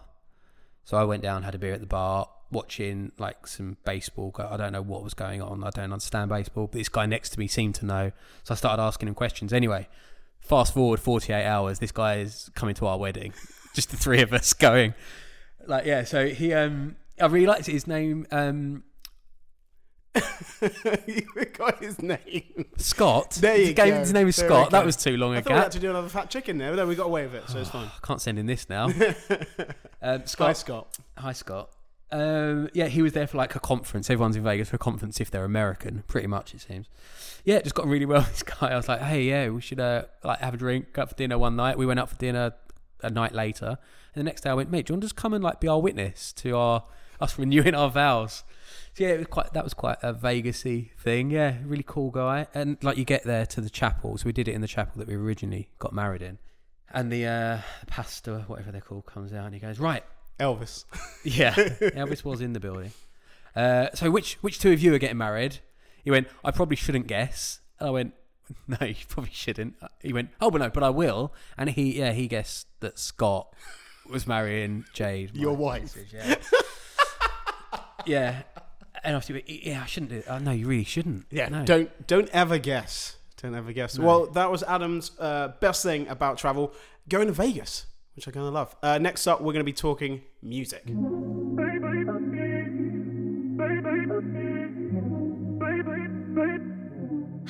[0.85, 4.33] So I went down, had a beer at the bar, watching like some baseball.
[4.37, 5.63] I don't know what was going on.
[5.63, 8.11] I don't understand baseball, but this guy next to me seemed to know.
[8.43, 9.51] So I started asking him questions.
[9.53, 9.87] Anyway,
[10.39, 13.33] fast forward 48 hours, this guy is coming to our wedding.
[13.73, 14.93] Just the three of us going.
[15.67, 17.65] Like yeah, so he um I really liked.
[17.65, 18.83] His name um
[21.07, 22.65] you got his name.
[22.77, 23.31] Scott.
[23.31, 23.99] There you gave- go.
[23.99, 24.71] His name is There Scott.
[24.71, 26.69] That was too long I a thought we had to do another fat chicken there,
[26.71, 27.87] but then we got away with it, so it's fine.
[27.87, 28.85] I can't send in this now.
[28.85, 28.93] um,
[30.01, 30.57] Hi, Scott.
[30.57, 30.97] Scott.
[31.17, 31.69] Hi, Scott.
[32.11, 34.09] Um, yeah, he was there for like a conference.
[34.09, 36.87] Everyone's in Vegas for a conference if they're American, pretty much it seems.
[37.43, 38.21] Yeah, just got really well.
[38.21, 41.03] This guy, I was like, hey, yeah, we should uh, like have a drink, go
[41.03, 41.77] out for dinner one night.
[41.77, 42.53] We went out for dinner
[43.01, 43.77] a night later,
[44.13, 45.59] and the next day I went, mate, do you want to just come and like
[45.59, 46.83] be our witness to our
[47.19, 48.43] us renewing our vows?
[48.93, 51.31] So yeah, it was quite that was quite a Vegasy thing.
[51.31, 52.47] Yeah, really cool guy.
[52.53, 54.99] And like you get there to the chapel, so we did it in the chapel
[54.99, 56.37] that we originally got married in.
[56.93, 60.03] And the uh, pastor, whatever they're called, comes out and he goes, right.
[60.39, 60.85] Elvis.
[61.23, 62.91] Yeah, Elvis was in the building.
[63.55, 65.57] Uh, so which which two of you are getting married?
[66.03, 67.61] He went, I probably shouldn't guess.
[67.79, 68.13] And I went,
[68.67, 69.75] no, you probably shouldn't.
[70.01, 71.33] He went, oh, but no, but I will.
[71.57, 73.51] And he, yeah, he guessed that Scott
[74.07, 75.81] was marrying Jade, my Your wife.
[75.95, 76.35] missus, Yeah.
[78.05, 78.41] yeah.
[79.03, 80.23] And obviously, but, yeah, I shouldn't do.
[80.27, 81.25] Uh, no, you really shouldn't.
[81.31, 81.63] Yeah, no.
[81.65, 83.17] don't don't ever guess.
[83.41, 83.97] Don't ever guess.
[83.97, 84.05] No.
[84.05, 86.73] Well, that was Adam's uh, best thing about travel:
[87.09, 88.75] going to Vegas, which I kind of love.
[88.81, 90.83] Uh, next up, we're going to be talking music.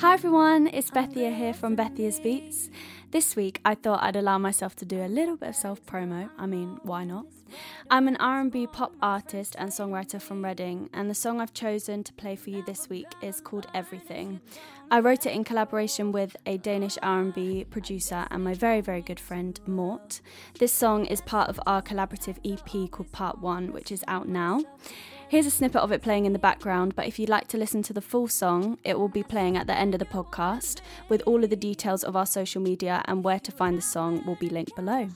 [0.06, 2.70] Hi everyone, it's Bethia here from Bethia's Beats.
[3.10, 6.30] This week I thought I'd allow myself to do a little bit of self-promo.
[6.38, 7.26] I mean, why not?
[7.90, 12.12] I'm an R&B pop artist and songwriter from Reading, and the song I've chosen to
[12.12, 14.40] play for you this week is called Everything.
[14.92, 19.18] I wrote it in collaboration with a Danish R&B producer and my very very good
[19.18, 20.20] friend Mort.
[20.60, 24.62] This song is part of our collaborative EP called Part 1, which is out now.
[25.28, 27.82] Here's a snippet of it playing in the background, but if you'd like to listen
[27.82, 31.20] to the full song, it will be playing at the end of the podcast with
[31.26, 34.36] all of the details of our social media and where to find the song will
[34.36, 35.08] be linked below.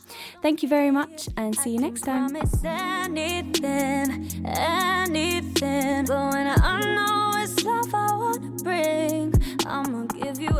[0.43, 2.35] Thank you very much and see you next time.
[2.65, 6.07] Anything, anything.
[6.07, 9.33] But when I know it's love I wanna bring,
[9.65, 10.51] I'ma give you.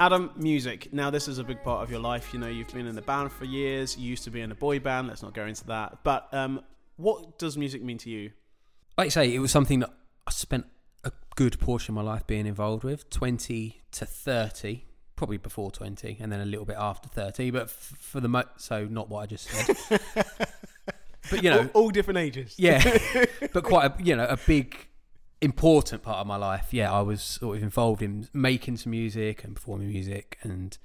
[0.00, 0.92] Adam, music.
[0.92, 2.34] Now, this is a big part of your life.
[2.34, 3.96] You know, you've been in the band for years.
[3.96, 5.06] You used to be in a boy band.
[5.06, 5.98] Let's not go into that.
[6.02, 6.62] But um,
[6.96, 8.30] what does music mean to you?
[8.96, 9.90] like I say, it was something that
[10.26, 10.66] I spent
[11.02, 14.84] a good portion of my life being involved with 20 to 30,
[15.16, 17.50] probably before 20, and then a little bit after 30.
[17.50, 20.00] But f- for the mo- so not what I just said.
[21.30, 22.54] but you know, all, all different ages.
[22.56, 22.82] yeah,
[23.52, 24.76] but quite a you know a big
[25.40, 26.68] important part of my life.
[26.72, 30.78] Yeah, I was sort of involved in making some music and performing music, and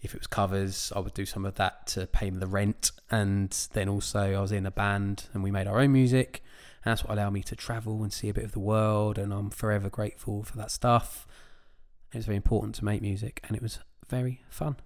[0.00, 2.92] if it was covers, I would do some of that to pay the rent.
[3.10, 6.42] And then also, I was in a band and we made our own music,
[6.84, 9.18] and that's what allowed me to travel and see a bit of the world.
[9.18, 11.26] And I'm forever grateful for that stuff.
[12.12, 14.76] It was very important to make music, and it was very fun.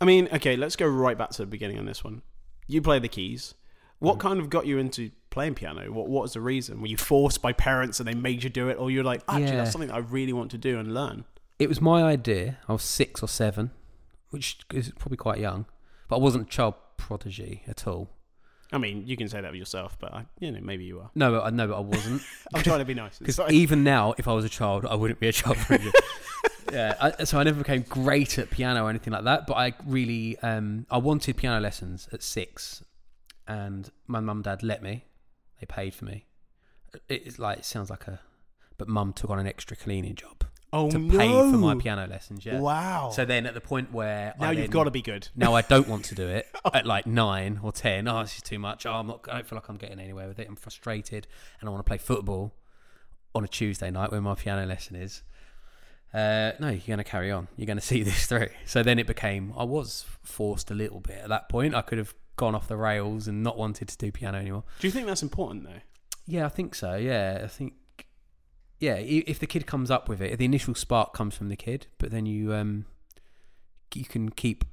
[0.00, 2.22] I mean, okay, let's go right back to the beginning on this one.
[2.66, 3.54] You play the keys.
[3.98, 4.20] What Mm.
[4.20, 5.90] kind of got you into playing piano?
[5.90, 6.80] What What was the reason?
[6.80, 9.44] Were you forced by parents and they made you do it, or you're like, actually,
[9.44, 9.56] Yeah.
[9.56, 11.24] that's something that I really want to do and learn?
[11.58, 12.58] It was my idea.
[12.68, 13.70] I was six or seven,
[14.30, 15.66] which is probably quite young,
[16.08, 18.10] but I wasn't a child prodigy at all.
[18.72, 21.10] I mean, you can say that of yourself, but I, you know, maybe you are.
[21.16, 22.22] No, I know, but I wasn't.
[22.54, 23.18] I'm trying to be nice.
[23.18, 25.90] Because even now, if I was a child, I wouldn't be a child prodigy.
[26.72, 26.94] yeah.
[27.00, 29.48] I, so I never became great at piano or anything like that.
[29.48, 32.84] But I really, um, I wanted piano lessons at six,
[33.48, 35.04] and my mum and dad let me.
[35.58, 36.26] They paid for me.
[37.08, 38.20] It's like it sounds like a,
[38.78, 41.18] but mum took on an extra cleaning job Oh to no!
[41.18, 42.46] pay for my piano lessons.
[42.46, 42.60] Yeah.
[42.60, 43.10] Wow.
[43.12, 45.28] So then at the point where now I you've got to be good.
[45.36, 48.06] now I don't want to do it at like nine or ten.
[48.06, 48.86] Oh, this is too much.
[48.86, 49.26] Oh, I'm not.
[49.28, 50.46] I don't feel like I'm getting anywhere with it.
[50.48, 51.26] I'm frustrated,
[51.60, 52.54] and I want to play football
[53.34, 55.22] on a Tuesday night where my piano lesson is.
[56.12, 57.48] Uh, no, you're going to carry on.
[57.56, 58.48] You're going to see this through.
[58.66, 59.52] So then it became.
[59.56, 61.74] I was forced a little bit at that point.
[61.74, 64.64] I could have gone off the rails and not wanted to do piano anymore.
[64.78, 65.80] Do you think that's important though?
[66.26, 66.94] Yeah, I think so.
[66.96, 67.74] Yeah, I think.
[68.80, 71.86] Yeah, if the kid comes up with it, the initial spark comes from the kid,
[71.98, 72.86] but then you um,
[73.94, 74.64] you can keep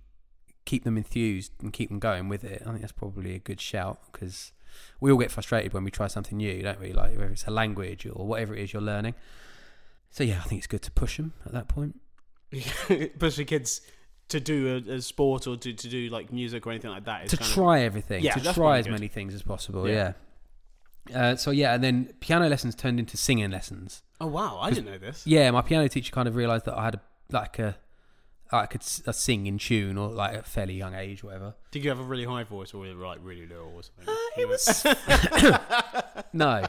[0.65, 2.61] keep them enthused and keep them going with it.
[2.65, 4.51] I think that's probably a good shout because
[4.99, 6.93] we all get frustrated when we try something new, don't we?
[6.93, 9.13] Like whether it's a language or whatever it is you're learning.
[10.09, 11.99] So yeah, I think it's good to push them at that point.
[13.19, 13.81] Push the kids
[14.29, 17.25] to do a, a sport or to, to do like music or anything like that.
[17.25, 18.91] is to kind of- try everything, Yeah, to try as good.
[18.93, 19.85] many things as possible.
[19.87, 19.93] Yeah.
[19.93, 20.13] Yeah.
[21.13, 24.01] Uh, so yeah, and then piano lessons turned into singing lessons.
[24.21, 25.25] oh wow, I didn't know this.
[25.27, 27.77] Yeah, my piano teacher kind of realised that I had a like a
[28.51, 31.55] I could s- uh, sing in tune or like at a fairly young age, whatever.
[31.71, 34.07] Did you have a really high voice or were you like really low or something?
[34.07, 34.85] Uh, it was
[36.33, 36.63] no.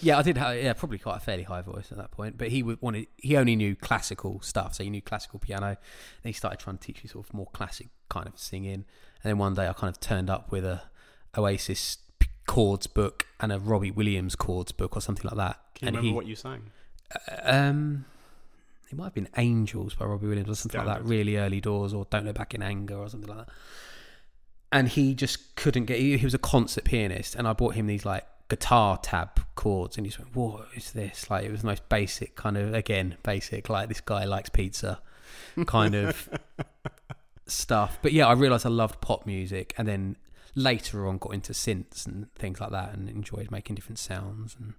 [0.00, 2.48] Yeah, I did have yeah probably quite a fairly high voice at that point, but
[2.48, 5.66] he would wanted he only knew classical stuff, so he knew classical piano.
[5.68, 5.76] And
[6.24, 8.74] he started trying to teach me sort of more classic kind of singing.
[8.74, 8.84] And
[9.30, 10.82] then one day I kind of turned up with a
[11.38, 11.98] Oasis
[12.46, 15.60] chords book and a Robbie Williams chords book or something like that.
[15.74, 16.70] Can you and remember he, what you sang?
[17.42, 18.04] Um,
[18.90, 21.04] it might have been Angels by Robbie Williams or something like that.
[21.04, 23.54] Really early doors or Don't Look Back in Anger or something like that.
[24.72, 25.98] And he just couldn't get.
[25.98, 29.96] He, he was a concert pianist, and I bought him these like guitar tab chords,
[29.96, 32.74] and he just went, "What is this?" Like it was the most basic kind of
[32.74, 33.68] again basic.
[33.68, 35.00] Like this guy likes pizza,
[35.66, 36.28] kind of
[37.46, 37.98] stuff.
[38.02, 40.16] But yeah, I realised I loved pop music, and then
[40.56, 44.74] later on got into synths and things like that, and enjoyed making different sounds and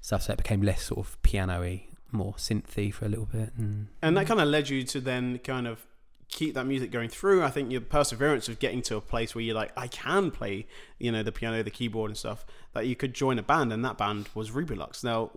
[0.00, 0.22] stuff.
[0.22, 3.52] So it became less sort of piano-y, more synthy for a little bit.
[3.56, 4.28] And And that mm.
[4.28, 5.86] kind of led you to then kind of
[6.28, 7.44] keep that music going through.
[7.44, 10.66] I think your perseverance of getting to a place where you're like, I can play,
[10.98, 13.84] you know, the piano, the keyboard and stuff, that you could join a band, and
[13.84, 15.04] that band was Rubelux.
[15.04, 15.30] Now,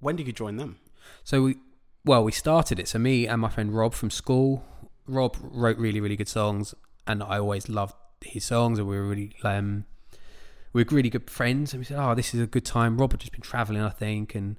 [0.00, 0.78] when did you join them?
[1.24, 1.56] So we,
[2.04, 2.88] well, we started it.
[2.88, 4.64] So me and my friend Rob from school.
[5.06, 6.74] Rob wrote really, really good songs,
[7.06, 9.84] and I always loved his songs, and we were really, um,
[10.72, 11.72] we were really good friends.
[11.72, 13.90] And we said, "Oh, this is a good time." Rob had just been travelling, I
[13.90, 14.58] think, and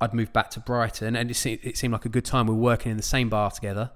[0.00, 2.46] I'd moved back to Brighton, and it seemed, it seemed like a good time.
[2.46, 3.92] We were working in the same bar together,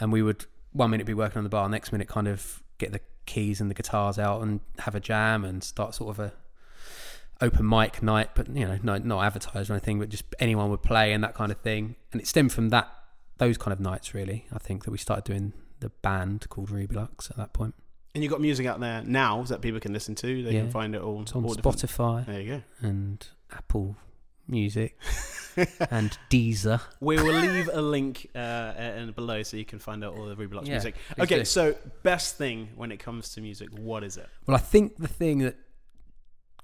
[0.00, 2.92] and we would one minute be working on the bar, next minute kind of get
[2.92, 6.32] the keys and the guitars out and have a jam and start sort of a
[7.40, 10.82] open mic night, but you know, not not advertised or anything, but just anyone would
[10.82, 11.96] play and that kind of thing.
[12.12, 12.88] And it stemmed from that
[13.38, 14.46] those kind of nights really.
[14.52, 17.74] I think that we started doing the band called Rubelux at that point.
[18.18, 20.42] And you've got music out there now that people can listen to.
[20.42, 20.62] They Yeah.
[20.62, 21.22] can find it all.
[21.22, 22.88] It's on all different- Spotify There you go.
[22.88, 23.96] and Apple
[24.48, 24.98] Music
[25.90, 26.80] and Deezer.
[26.98, 30.34] We will leave a link uh, in below so you can find out all the
[30.34, 30.96] Rubelux Yeah, music.
[31.16, 34.28] Okay, so best thing when it comes to music, what is it?
[34.46, 35.56] Well, I think the thing that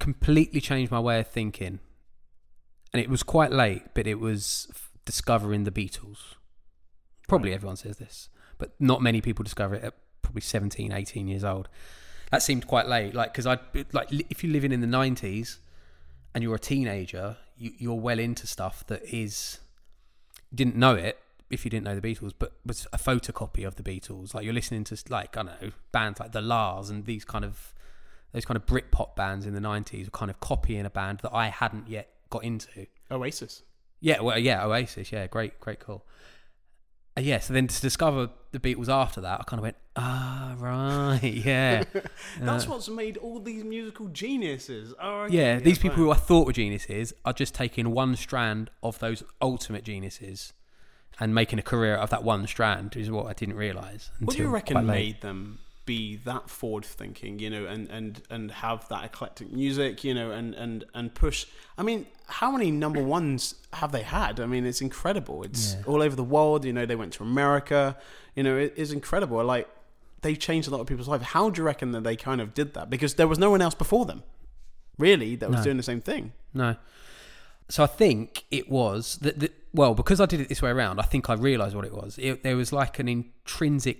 [0.00, 1.78] completely changed my way of thinking,
[2.92, 4.66] and it was quite late, but it was
[5.04, 6.34] discovering the Beatles.
[7.28, 9.94] Probably everyone says this, but not many people discover it at
[10.34, 11.68] probably 17, 18 years old.
[12.30, 13.58] That seemed quite late, like because I
[13.92, 15.58] like if you're living in the 90s
[16.34, 19.60] and you're a teenager, you, you're well into stuff that is
[20.52, 21.18] didn't know it
[21.50, 24.34] if you didn't know the Beatles, but was a photocopy of the Beatles.
[24.34, 27.44] Like you're listening to like I don't know bands like the La's and these kind
[27.44, 27.72] of
[28.32, 31.32] those kind of Britpop bands in the '90s were kind of copying a band that
[31.32, 32.86] I hadn't yet got into.
[33.10, 33.62] Oasis.
[34.00, 36.04] Yeah, well, yeah, Oasis, yeah, great, great call.
[36.04, 36.33] Uh,
[37.20, 41.20] yeah, so then to discover the Beatles after that, I kind of went, ah, right,
[41.44, 41.84] yeah,
[42.40, 44.94] That's Uh, what's made all these musical geniuses.
[45.00, 45.58] Oh, okay, yeah.
[45.60, 46.04] These people fine.
[46.06, 50.52] who I thought were geniuses are just taking one strand of those ultimate geniuses
[51.20, 52.96] and making a career of that one strand.
[52.96, 54.10] Is what I didn't realize.
[54.18, 54.94] What do you until reckon quite late.
[55.14, 60.02] made them be that forward thinking, you know, and, and, and have that eclectic music,
[60.04, 61.46] you know, and, and, and push?
[61.76, 64.40] I mean, how many number ones have they had?
[64.40, 65.42] I mean, it's incredible.
[65.42, 65.82] It's Yeah.
[65.86, 67.96] all over the world, you know, they went to America,
[68.34, 69.44] you know, it is incredible.
[69.44, 69.68] Like,
[70.22, 71.24] they changed a lot of people's lives.
[71.24, 72.88] How do you reckon that they kind of did that?
[72.88, 74.22] Because there was no one else before them,
[74.98, 75.64] really, that was No.
[75.64, 76.32] doing the same thing.
[76.54, 76.76] No.
[77.68, 79.52] So I think it was that.
[79.74, 82.16] Well, because I did it this way around, I think I realised what it was.
[82.18, 83.98] It, there was like an intrinsic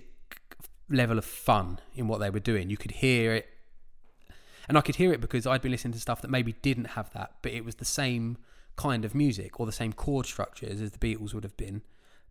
[0.89, 2.69] level of fun in what they were doing.
[2.69, 3.47] You could hear it,
[4.67, 7.11] and I could hear it because I'd been listening to stuff that maybe didn't have
[7.13, 8.37] that, but it was the same
[8.75, 11.81] kind of music or the same chord structures as the Beatles would have been,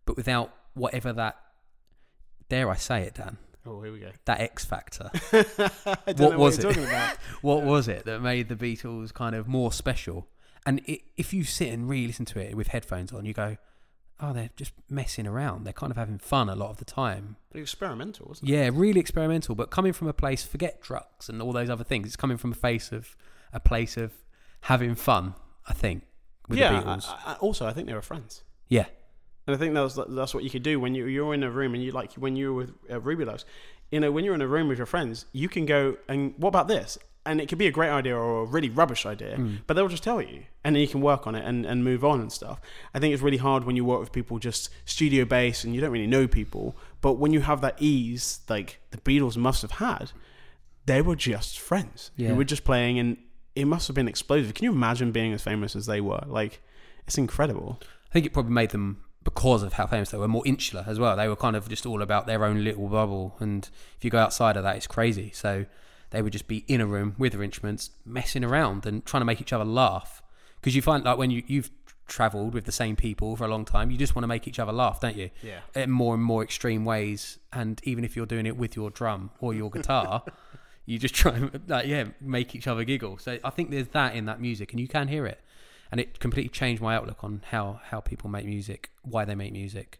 [0.05, 1.37] but without whatever that.
[2.47, 3.37] Dare I say it, Dan?
[3.65, 4.11] Oh, here we go.
[4.25, 5.09] That X factor.
[6.17, 6.61] What was what it?
[6.61, 7.17] talking about.
[7.41, 10.27] what was it that made the Beatles kind of more special?
[10.65, 13.57] And i if you sit and really listen to it with headphones on, you go,
[14.19, 15.65] "Oh, they're just messing around.
[15.65, 18.53] They're kind of having fun a lot of the time." But experimental, wasn't it?
[18.53, 22.07] Yeah, really experimental, but coming from a place, forget drugs and all those other things.
[22.07, 23.15] It's coming from a face of
[23.53, 24.13] a place of
[24.61, 25.35] having fun.
[25.67, 26.03] I think
[26.47, 26.79] with yeah.
[26.79, 27.07] the Beatles.
[27.09, 28.43] I, I, also, I think they were friends.
[28.67, 28.85] yeah,
[29.47, 31.73] And I think that's that's what you could do when you you're in a room
[31.73, 33.45] and you like when you were with uh, Ruby Loves,
[33.91, 36.49] you know, when you're in a room with your friends, you can go and what
[36.49, 36.97] about this?
[37.27, 39.59] And it could be a great idea or a really rubbish idea, Mm.
[39.65, 42.05] but they'll just tell you, and then you can work on it and, and move
[42.05, 42.61] on and stuff.
[42.93, 45.81] I think it's really hard when you work with people just studio based and you
[45.81, 46.75] don't really know people.
[47.01, 50.11] But when you have that ease, like the Beatles must have had,
[50.85, 52.33] they were just friends Yeah.
[52.33, 53.17] were just playing, and
[53.55, 54.53] it must have been explosive.
[54.53, 56.21] Can you imagine being as famous as they were?
[56.27, 56.61] Like,
[57.07, 57.79] it's incredible.
[58.09, 60.99] I think it probably made them because of how famous they were more insular as
[60.99, 61.15] well.
[61.15, 64.19] They were kind of just all about their own little bubble, and if you go
[64.19, 65.31] outside of that, it's crazy.
[65.33, 65.65] So
[66.15, 69.25] they would just be in a room with their instruments, messing around and trying to
[69.25, 70.21] make each other laugh.
[70.59, 71.71] Because you find like when you you've
[72.07, 74.59] travelled with the same people for a long time, you just want to make each
[74.59, 75.29] other laugh, don't you?
[75.41, 75.59] Yeah.
[75.75, 79.31] In more and more extreme ways, and even if you're doing it with your drum
[79.39, 80.23] or your guitar.
[80.87, 83.17] You just try and like, yeah make each other giggle.
[83.17, 85.39] So I think there's that in that music, and you can hear it
[85.91, 89.53] and it completely changed my outlook on how how people make music, why they make
[89.53, 89.99] music,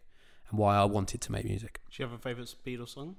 [0.50, 1.80] and why I wanted to make music.
[1.90, 3.16] Do you have a favourite Beatles song?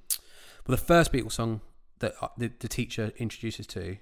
[0.65, 1.61] Well, the first Beatles song
[1.99, 3.97] that the, the teacher introduces to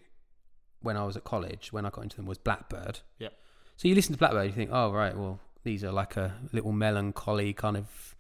[0.82, 3.00] when I was at college, when I got into them, was Blackbird.
[3.20, 3.34] Yep.
[3.78, 6.72] So you listen to Blackbird, you think, oh right, well these are like a little
[6.72, 8.16] melancholy kind of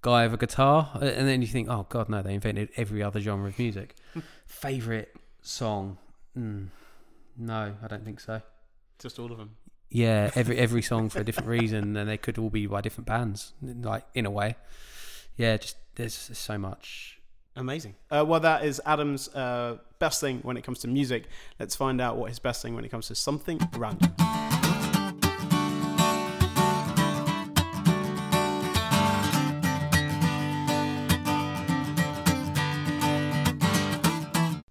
[0.00, 3.02] guy with a guitar, Uh, and then you think, oh god, no, they invented every
[3.02, 3.96] other genre of music.
[4.46, 5.98] Favorite song?
[6.38, 6.68] Mm,
[7.36, 8.40] no, I don't think so.
[8.98, 9.56] Just all of them.
[9.90, 13.06] Yeah, every every song for a different reason, and they could all be by different
[13.06, 14.56] bands, like in a way.
[15.36, 17.18] Yeah, just there's, there's so much.
[17.56, 17.94] Amazing.
[18.10, 21.24] Uh, well, that is Adam's uh, best thing when it comes to music.
[21.60, 24.12] Let's find out what his best thing when it comes to something random.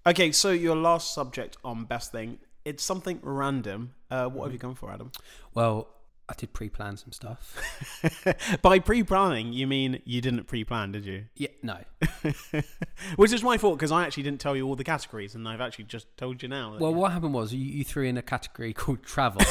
[0.06, 3.94] Okay, so your last subject on best thing, it's something random.
[4.10, 5.10] Uh, what have you gone for, Adam?
[5.54, 5.88] Well,
[6.28, 7.54] I did pre-plan some stuff.
[8.62, 11.26] By pre-planning, you mean you didn't pre-plan, did you?
[11.36, 11.78] Yeah, no,
[13.16, 15.60] Which is my fault because I actually didn't tell you all the categories, and I've
[15.60, 16.76] actually just told you now.
[16.78, 19.42] Well, what happened was you, you threw in a category called travel,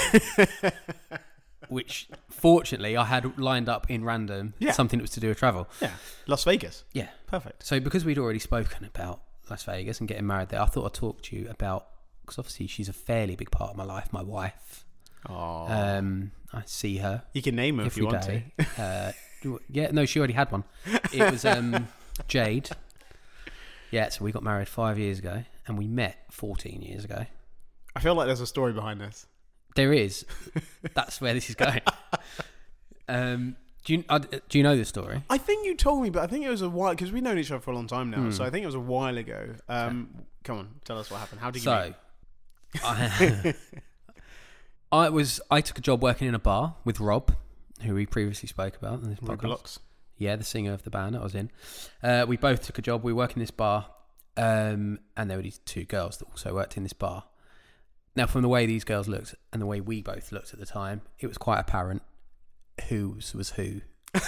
[1.70, 4.72] which fortunately I had lined up in random Yeah.
[4.74, 5.70] something that was to do with travel.
[5.82, 5.92] yeah,
[6.28, 7.10] Las Vegas, Yeah.
[7.28, 7.66] perfect.
[7.66, 10.94] So because we'd already spoken about Las Vegas and getting married there, I thought I'd
[10.94, 11.88] talk to you about
[12.22, 14.86] because obviously she's a fairly big part of my life, my wife.
[15.30, 18.52] Oh, Um, I see her you can name her if you want day.
[18.78, 19.12] Uh,
[19.70, 20.64] yeah, no, she already had one.
[21.12, 21.88] It was um,
[22.28, 22.70] Jade.
[23.92, 27.26] Yeah, so we got married five years ago, and we met fourteen years ago.
[27.96, 29.28] I feel like there's a story behind this.
[29.76, 30.26] There is.
[30.94, 31.82] That's where this is going.
[33.10, 35.22] Um, do you uh, do you know this story?
[35.30, 37.38] I think you told me, but I think it was a while because we've known
[37.38, 38.18] each other for a long time now.
[38.18, 38.32] Hmm.
[38.32, 39.50] So I think it was a while ago.
[39.68, 40.10] Um,
[40.46, 41.42] Come on, tell us what happened.
[41.42, 41.64] How did you?
[41.66, 41.94] So,
[42.84, 43.54] I,
[44.94, 47.34] I was I took a job working in a bar with Rob,
[47.82, 49.80] who we previously spoke about in this podcast.
[50.20, 51.50] Yeah, the singer of the band that I was in.
[52.04, 53.04] Uh, we both took a job.
[53.04, 53.88] We work in this bar,
[54.38, 57.24] um, and there were these two girls that also worked in this bar.
[58.16, 60.68] Now, from the way these girls looked and the way we both looked at the
[60.68, 62.04] time, it was quite apparent
[62.90, 63.82] who was who.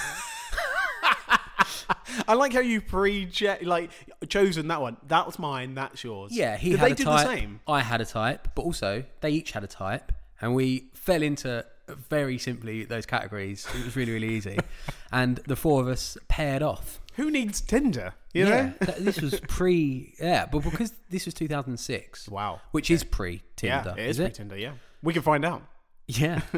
[2.28, 3.30] I like how you pre
[3.62, 3.90] like
[4.28, 4.96] chosen that one.
[5.06, 5.76] That was mine.
[5.76, 6.32] That's yours.
[6.32, 7.26] Yeah, he Did had they a do type.
[7.28, 7.60] the same?
[7.68, 11.64] I had a type, but also they each had a type, and we fell into
[11.88, 13.66] very simply those categories.
[13.74, 14.58] It was really, really easy,
[15.12, 17.00] and the four of us paired off.
[17.14, 18.12] Who needs Tinder?
[18.34, 20.14] You yeah, this was pre.
[20.20, 22.60] Yeah, but because this was 2006, Wow.
[22.72, 24.34] which is pre Tinder, yeah, it is, is it?
[24.34, 24.58] Tinder.
[24.58, 25.62] Yeah, we can find out.
[26.06, 26.40] Yeah.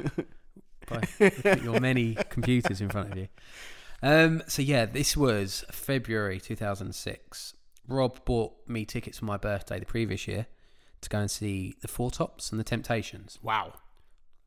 [0.88, 1.02] By
[1.62, 3.28] your many computers in front of you.
[4.02, 7.54] Um, so yeah, this was February 2006.
[7.86, 10.46] Rob bought me tickets for my birthday the previous year
[11.00, 13.74] to go and see the Four Tops and the Temptations, Wow.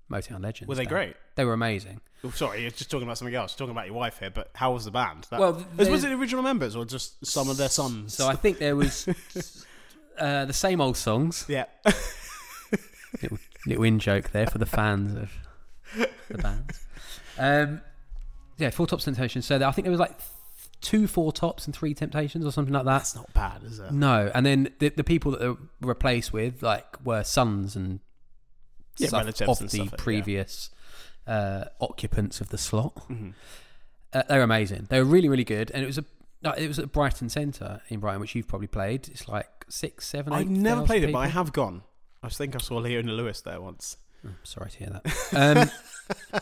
[0.10, 0.68] Motown legends.
[0.68, 0.89] Were they Dan.
[0.93, 1.16] great?
[1.36, 2.02] They were amazing.
[2.24, 3.56] Oh, sorry, you're just talking about something else.
[3.56, 5.26] Talking about your wife here, but how was the band?
[5.32, 8.14] That, Well, was, was it the original members or just some of their sons?
[8.14, 9.08] So I think there was
[10.20, 11.45] uh, the same old songs.
[11.47, 11.66] yeah.
[13.22, 15.32] little, little in joke there for the fans of
[16.30, 16.72] the band.
[17.38, 17.82] Um,
[18.58, 19.45] yeah, Four Tops Temptations.
[19.45, 20.16] So there, I think there was like
[20.82, 22.92] two Four Tops and three Temptations or something like that.
[23.00, 23.92] That's not bad, is it?
[23.92, 28.00] No, and then the, the people that they were replaced with like were sons and
[28.98, 29.28] Yeah, stuff of
[29.62, 29.96] and the stuff, yeah.
[29.98, 30.70] previous
[31.28, 32.96] uh, occupants of the slot.
[33.10, 33.34] Mhm.
[34.14, 34.88] Uh, they were amazing.
[34.90, 36.06] They were really, really good, and it was a
[36.58, 39.08] it was at Brighton Centre in Brighton, which you've probably played.
[39.10, 40.38] It's like six, seven, eight.
[40.38, 41.84] I've never played it, but I have gone.
[42.24, 43.98] I think I saw Leona Lewis there once.
[44.26, 45.72] Oh, sorry to hear that.
[46.34, 46.42] Um,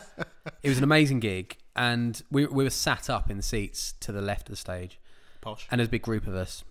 [0.62, 4.20] it was an amazing gig, and we we were sat up in seats to the
[4.20, 5.00] left of the stage,
[5.40, 5.66] Posh.
[5.70, 6.62] and there's a big group of us.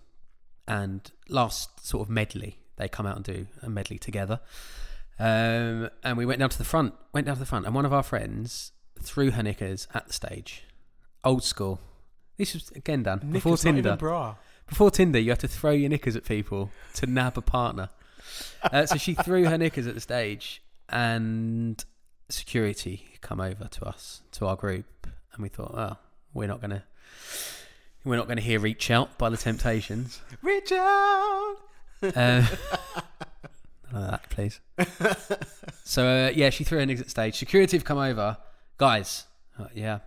[0.68, 4.38] And last sort of medley, they come out and do a medley together.
[5.18, 7.84] Um, and we went down to the front, went down to the front, and one
[7.84, 8.70] of our friends
[9.02, 10.62] threw her knickers at the stage.
[11.24, 11.80] Old school.
[12.36, 13.96] This was again done before Knickers, even Tinder.
[13.96, 14.36] bra.
[14.68, 17.88] Before Tinder, you have to throw your knickers at people to nab a partner.
[18.62, 21.84] Uh, so she threw her knickers at the stage, and
[22.32, 25.96] security come over to us, to our group, and we thought, oh,
[26.32, 26.84] we're not gonna,
[28.04, 30.20] we're not gonna hear "Reach Out" by the Temptations.
[30.42, 31.56] Reach out.
[32.02, 32.08] Uh,
[33.92, 34.60] none of that, please.
[35.84, 37.36] so uh, yeah, she threw her exit stage.
[37.36, 38.38] Security have come over,
[38.78, 39.24] guys.
[39.58, 39.98] uh, yeah,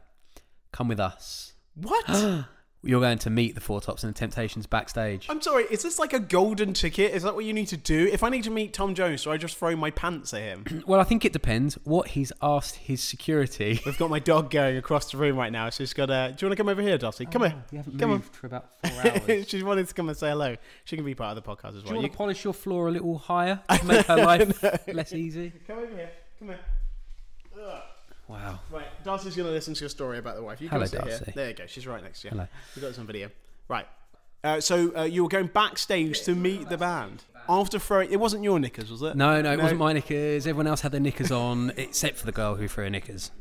[0.72, 1.54] come with us.
[1.76, 2.06] What?
[2.86, 5.28] You're going to meet the Four Tops and the Temptations backstage.
[5.30, 5.64] I'm sorry.
[5.72, 7.14] Is this like a golden ticket?
[7.14, 8.10] Is that what you need to do?
[8.12, 10.66] If I need to meet Tom Jones, do I just throw my pants at him?
[10.86, 13.80] Well, I think it depends what he's asked his security.
[13.86, 15.70] We've got my dog going across the room right now.
[15.70, 16.34] So she's got a.
[16.36, 17.26] Do you want to come over here, Darcy?
[17.26, 17.64] Come oh, here.
[17.72, 18.18] You haven't Come on.
[18.18, 19.26] moved for about four hours.
[19.26, 20.58] Do She's wanted to come and say hello.
[20.84, 21.94] She can be part of the podcast as you well.
[21.94, 25.54] want You- to polish your floor a little higher to make her life less easy?
[25.66, 26.10] Come over here.
[26.40, 26.60] Come here.
[27.66, 27.82] Ugh.
[28.28, 28.60] Wow.
[28.72, 30.62] Right, Darcy's going to listen to your story about the wife.
[30.62, 31.26] You Hello, can sit Darcy.
[31.26, 31.34] here.
[31.36, 31.66] There you go.
[31.68, 32.32] She's right next to you.
[32.32, 32.48] Hello.
[32.76, 33.30] We got some video.
[33.68, 33.86] Right.
[34.44, 38.12] Uh, so uh, you were going backstage to meet the band after throwing.
[38.12, 39.16] It wasn't your knickers, was it?
[39.16, 39.64] No, no, it No.
[39.64, 40.48] wasn't my knickers.
[40.48, 43.32] Everyone else had their knickers on, except for the girl who threw her knickers.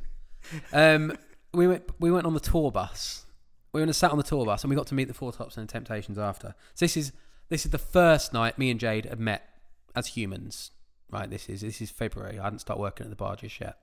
[0.72, 1.16] Um,
[1.55, 1.85] we went.
[2.01, 3.24] We went on the tour bus.
[3.72, 5.33] We went and sat on the tour bus, and we got to meet the Four
[5.33, 6.55] Tops and the Temptations after.
[6.74, 7.12] So this is
[7.49, 9.49] this is the first night me and Jade had met
[9.97, 10.70] as humans.
[11.11, 11.28] Right.
[11.28, 12.39] This is this is February.
[12.39, 13.76] I hadn't started working at the bar just yet.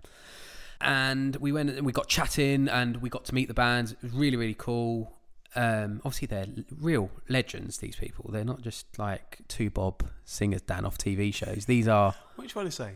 [0.82, 3.91] And we went and we got chatting, and we got to meet the bands.
[3.91, 5.15] It was really really cool.
[5.55, 6.47] Um, obviously, they're
[6.80, 7.80] real legends.
[7.80, 8.30] These people.
[8.32, 11.65] They're not just like two bob singers Dan off TV shows.
[11.65, 12.93] These are What are you trying to say?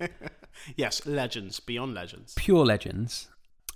[0.00, 0.06] Uh,
[0.76, 2.34] yes, legends beyond legends.
[2.36, 3.28] pure legends.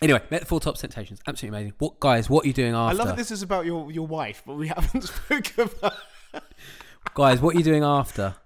[0.02, 1.20] Anyway, met the Four Top Temptations.
[1.26, 1.74] Absolutely amazing.
[1.78, 2.28] What guys?
[2.28, 2.94] What are you doing after?
[2.94, 5.94] I love that this is about your, your wife, but we haven't spoken about.
[7.14, 8.36] guys, what are you doing after?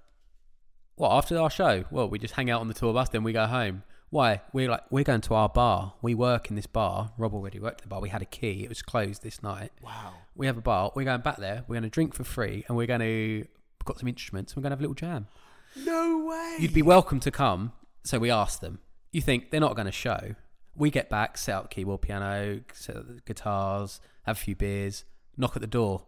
[0.94, 1.84] What after our show?
[1.90, 3.82] Well, we just hang out on the tour bus, then we go home.
[4.10, 4.40] Why?
[4.52, 5.94] We're like we're going to our bar.
[6.02, 7.12] We work in this bar.
[7.16, 8.00] Rob already worked at the bar.
[8.00, 8.64] We had a key.
[8.64, 9.72] It was closed this night.
[9.82, 10.14] Wow.
[10.34, 10.90] We have a bar.
[10.94, 11.64] We're going back there.
[11.68, 13.46] We're going to drink for free, and we're going to
[13.84, 14.56] got some instruments.
[14.56, 15.28] We're going to have a little jam.
[15.76, 16.56] No way.
[16.58, 17.72] You'd be welcome to come.
[18.04, 18.80] So we asked them.
[19.12, 20.34] You think they're not going to show?
[20.76, 25.04] We get back, set up keyboard, piano, set up the guitars, have a few beers,
[25.36, 26.06] knock at the door.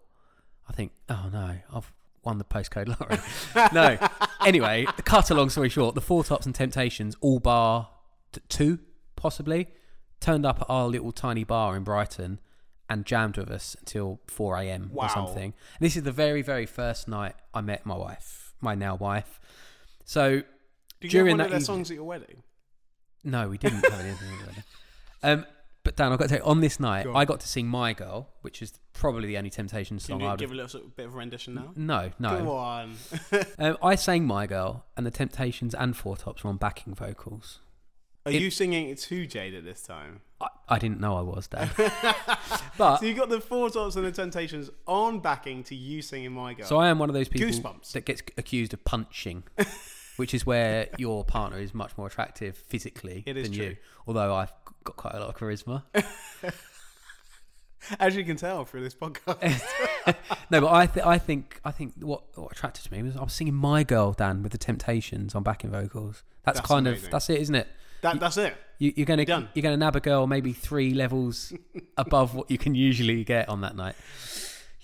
[0.69, 1.93] I think, oh no, I've
[2.25, 3.19] won the postcode lottery.
[3.73, 3.99] no.
[4.47, 7.89] Anyway, cut a long story short, the Four Tops and Temptations, all bar
[8.33, 8.79] t- two,
[9.17, 9.69] possibly,
[10.21, 12.41] turned up at our little tiny bar in Brighton
[12.89, 14.91] and jammed with us until 4 a.m.
[14.93, 15.05] Wow.
[15.05, 15.55] or something.
[15.81, 19.41] This is the very, very first night I met my wife, my now wife.
[20.05, 20.43] So
[21.01, 22.43] Did you during that evening- songs at your wedding?
[23.25, 24.29] no, we didn't have anything.
[24.31, 24.63] really.
[25.23, 25.47] Um,
[25.85, 27.17] but Dan, I've got to tell you, on this night, Go on.
[27.17, 30.27] I got to sing "My Girl," which is probably the only Temptation Can song you
[30.27, 30.39] I would.
[30.41, 31.73] give a little sort of bit of rendition now?
[31.77, 32.51] No, no.
[32.53, 32.95] on.
[33.59, 37.61] Um, I sang "My Girl," and the Temptations and Four Tops were on backing vocals.
[38.27, 40.21] Are It- you singing it to Jade at this time?
[40.41, 41.71] I, I didn't know I was Dan,
[42.79, 46.33] but So you got the Four Tops and the Temptations on backing to you singing
[46.33, 46.67] My Girl.
[46.67, 47.93] so I am one of those people Goosebumps.
[47.93, 49.45] that gets accused of punching,
[50.17, 53.67] which is where your partner is much more attractive physically It is than true.
[53.67, 53.77] you.
[54.07, 54.53] Although I've
[54.85, 55.83] got quite a lot of charisma.
[58.01, 59.63] As you can tell through this podcast.
[60.51, 63.23] No, but I, th- I think I think what, what attracted to me was I
[63.23, 66.25] was singing "My Girl" Dan with the Temptations on backing vocals.
[66.45, 67.07] That's, That's kind amazing.
[67.07, 67.69] of that's it, isn't it?
[68.03, 68.55] that, that's it.
[68.79, 69.49] You, you're gonna Done.
[69.55, 71.53] you're gonna nab a girl maybe three levels
[71.97, 73.95] above what you can usually get on that night.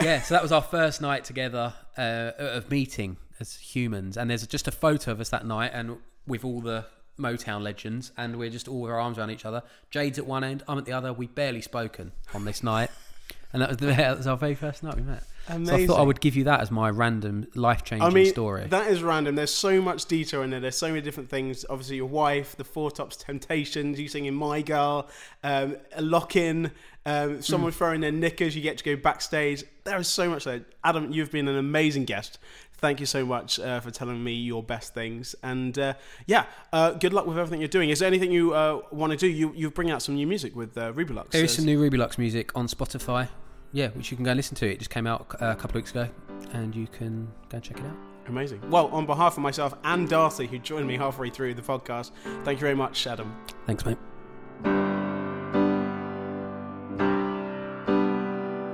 [0.00, 4.46] Yeah, so that was our first night together uh, of meeting as humans, and there's
[4.46, 5.96] just a photo of us that night, and
[6.28, 6.86] with all the
[7.18, 9.62] Motown legends, and we're just all with our arms around each other.
[9.90, 11.12] Jade's at one end, I'm at the other.
[11.12, 12.90] We've barely spoken on this night,
[13.52, 15.22] and that was the, that was our very first night we met.
[15.48, 18.26] So I thought I would give you that as my random life changing I mean,
[18.26, 18.66] story.
[18.66, 19.34] that is random.
[19.34, 20.60] There's so much detail in there.
[20.60, 21.64] There's so many different things.
[21.70, 25.08] Obviously, your wife, the Four Tops Temptations, you singing My Girl,
[25.42, 26.70] um, a lock in,
[27.08, 27.78] um, someone Hmm.
[27.78, 29.64] throwing their knickers, you get to go backstage.
[29.84, 30.64] There is so much there.
[30.84, 32.38] Adam, you've been an amazing guest.
[32.80, 35.34] Thank you so much uh, for telling me your best things.
[35.42, 35.94] And uh,
[36.26, 37.90] yeah, uh, good luck with everything you're doing.
[37.90, 39.26] Is there anything you uh, want to do?
[39.26, 41.30] You, you bring out some new music with uh, Ruby Lux.
[41.30, 43.28] There is some new Ruby Lux music on Spotify.
[43.72, 44.66] Yeah, which you can go and listen to.
[44.70, 46.08] It just came out a couple of weeks ago,
[46.52, 47.96] and you can go and check it out.
[48.28, 48.60] Amazing.
[48.70, 52.12] Well, on behalf of myself and Darcy, who joined me halfway through the podcast,
[52.44, 53.34] thank you very much, Adam.
[53.66, 53.98] Thanks, mate.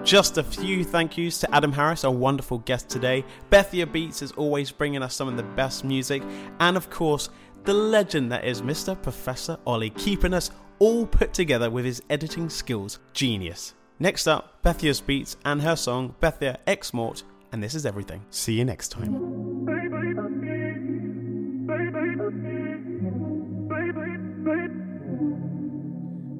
[0.05, 3.25] Just a few thank yous to Adam Harris, our wonderful guest today.
[3.51, 6.23] Bethia Beats is always bringing us some of the best music.
[6.61, 7.31] And of course,
[7.65, 9.01] the legend that is Mr.
[9.01, 12.99] Professor Ollie, keeping us all put together with his editing skills.
[13.15, 13.73] Genius.
[13.99, 18.27] Next up, Bethia's Beats and her song Bethia X Mort, and this is everything.
[18.29, 19.15] See you next time.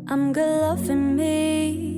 [0.07, 1.94] I'm good loving me.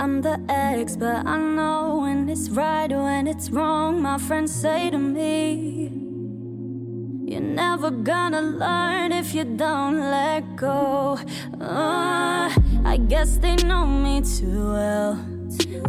[0.00, 4.00] I'm the ex, but I know when it's right or when it's wrong.
[4.00, 5.90] My friends say to me,
[7.30, 11.18] You're never gonna learn if you don't let go.
[11.60, 12.48] Uh,
[12.86, 15.22] I guess they know me too well.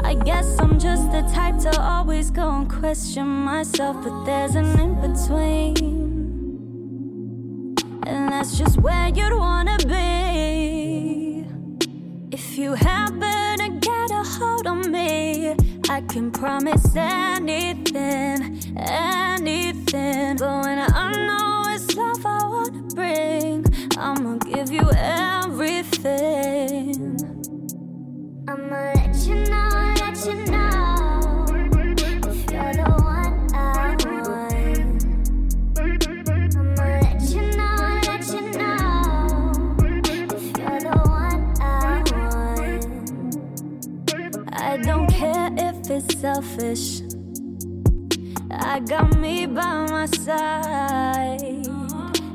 [0.03, 4.77] I guess I'm just the type to always go and question myself, but there's an
[4.77, 5.77] in between.
[8.05, 11.45] And that's just where you'd wanna be.
[12.29, 13.40] If you happen get
[14.23, 15.55] hold on me,
[15.89, 20.37] I can promise anything, anything.
[20.37, 23.65] But when I know it's love I wanna bring,
[23.97, 26.17] I'ma give you everything.
[28.47, 30.60] I'ma let you know, let you know.
[46.09, 47.01] Selfish.
[48.51, 51.41] I got me by my side.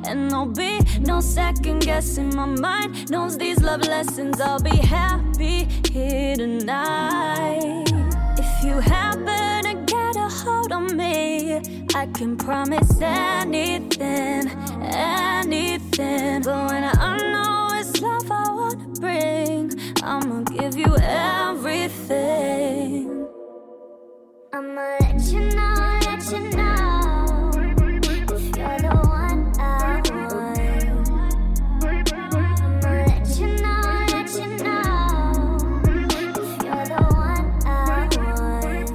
[0.06, 3.10] And there'll be no second guessing my mind.
[3.10, 7.84] Knows these love lessons, I'll be happy here tonight.
[8.38, 11.60] If you happen to get a hold on me,
[11.94, 14.48] I can promise anything,
[14.82, 16.42] anything.
[16.42, 21.66] But when I know it's love I wanna bring, I'ma give you everything.
[24.56, 25.74] I'ma let you know,
[26.06, 27.50] let you know.
[28.32, 30.58] If you're the one I want.
[32.10, 33.82] I'ma let you know,
[34.12, 34.88] let you know.
[35.84, 38.88] If you're the one I want.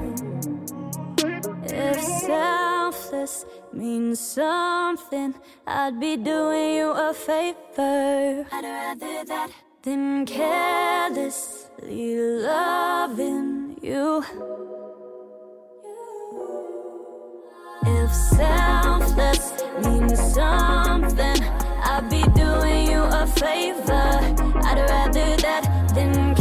[1.71, 5.35] If selfless means something,
[5.67, 8.47] I'd be doing you a favor.
[8.51, 9.51] I'd rather that
[9.83, 14.23] than carelessly loving you.
[18.11, 19.53] Selfless
[19.83, 21.43] means something,
[21.83, 24.19] I'd be doing you a favor.
[24.63, 26.35] I'd rather that than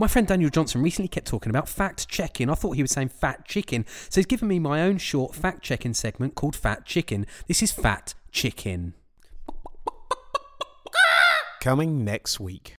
[0.00, 2.48] My friend Daniel Johnson recently kept talking about fact checking.
[2.48, 5.60] I thought he was saying fat chicken, so he's given me my own short fact
[5.62, 7.26] checking segment called Fat Chicken.
[7.48, 8.94] This is Fat Chicken.
[11.60, 12.76] Coming next week.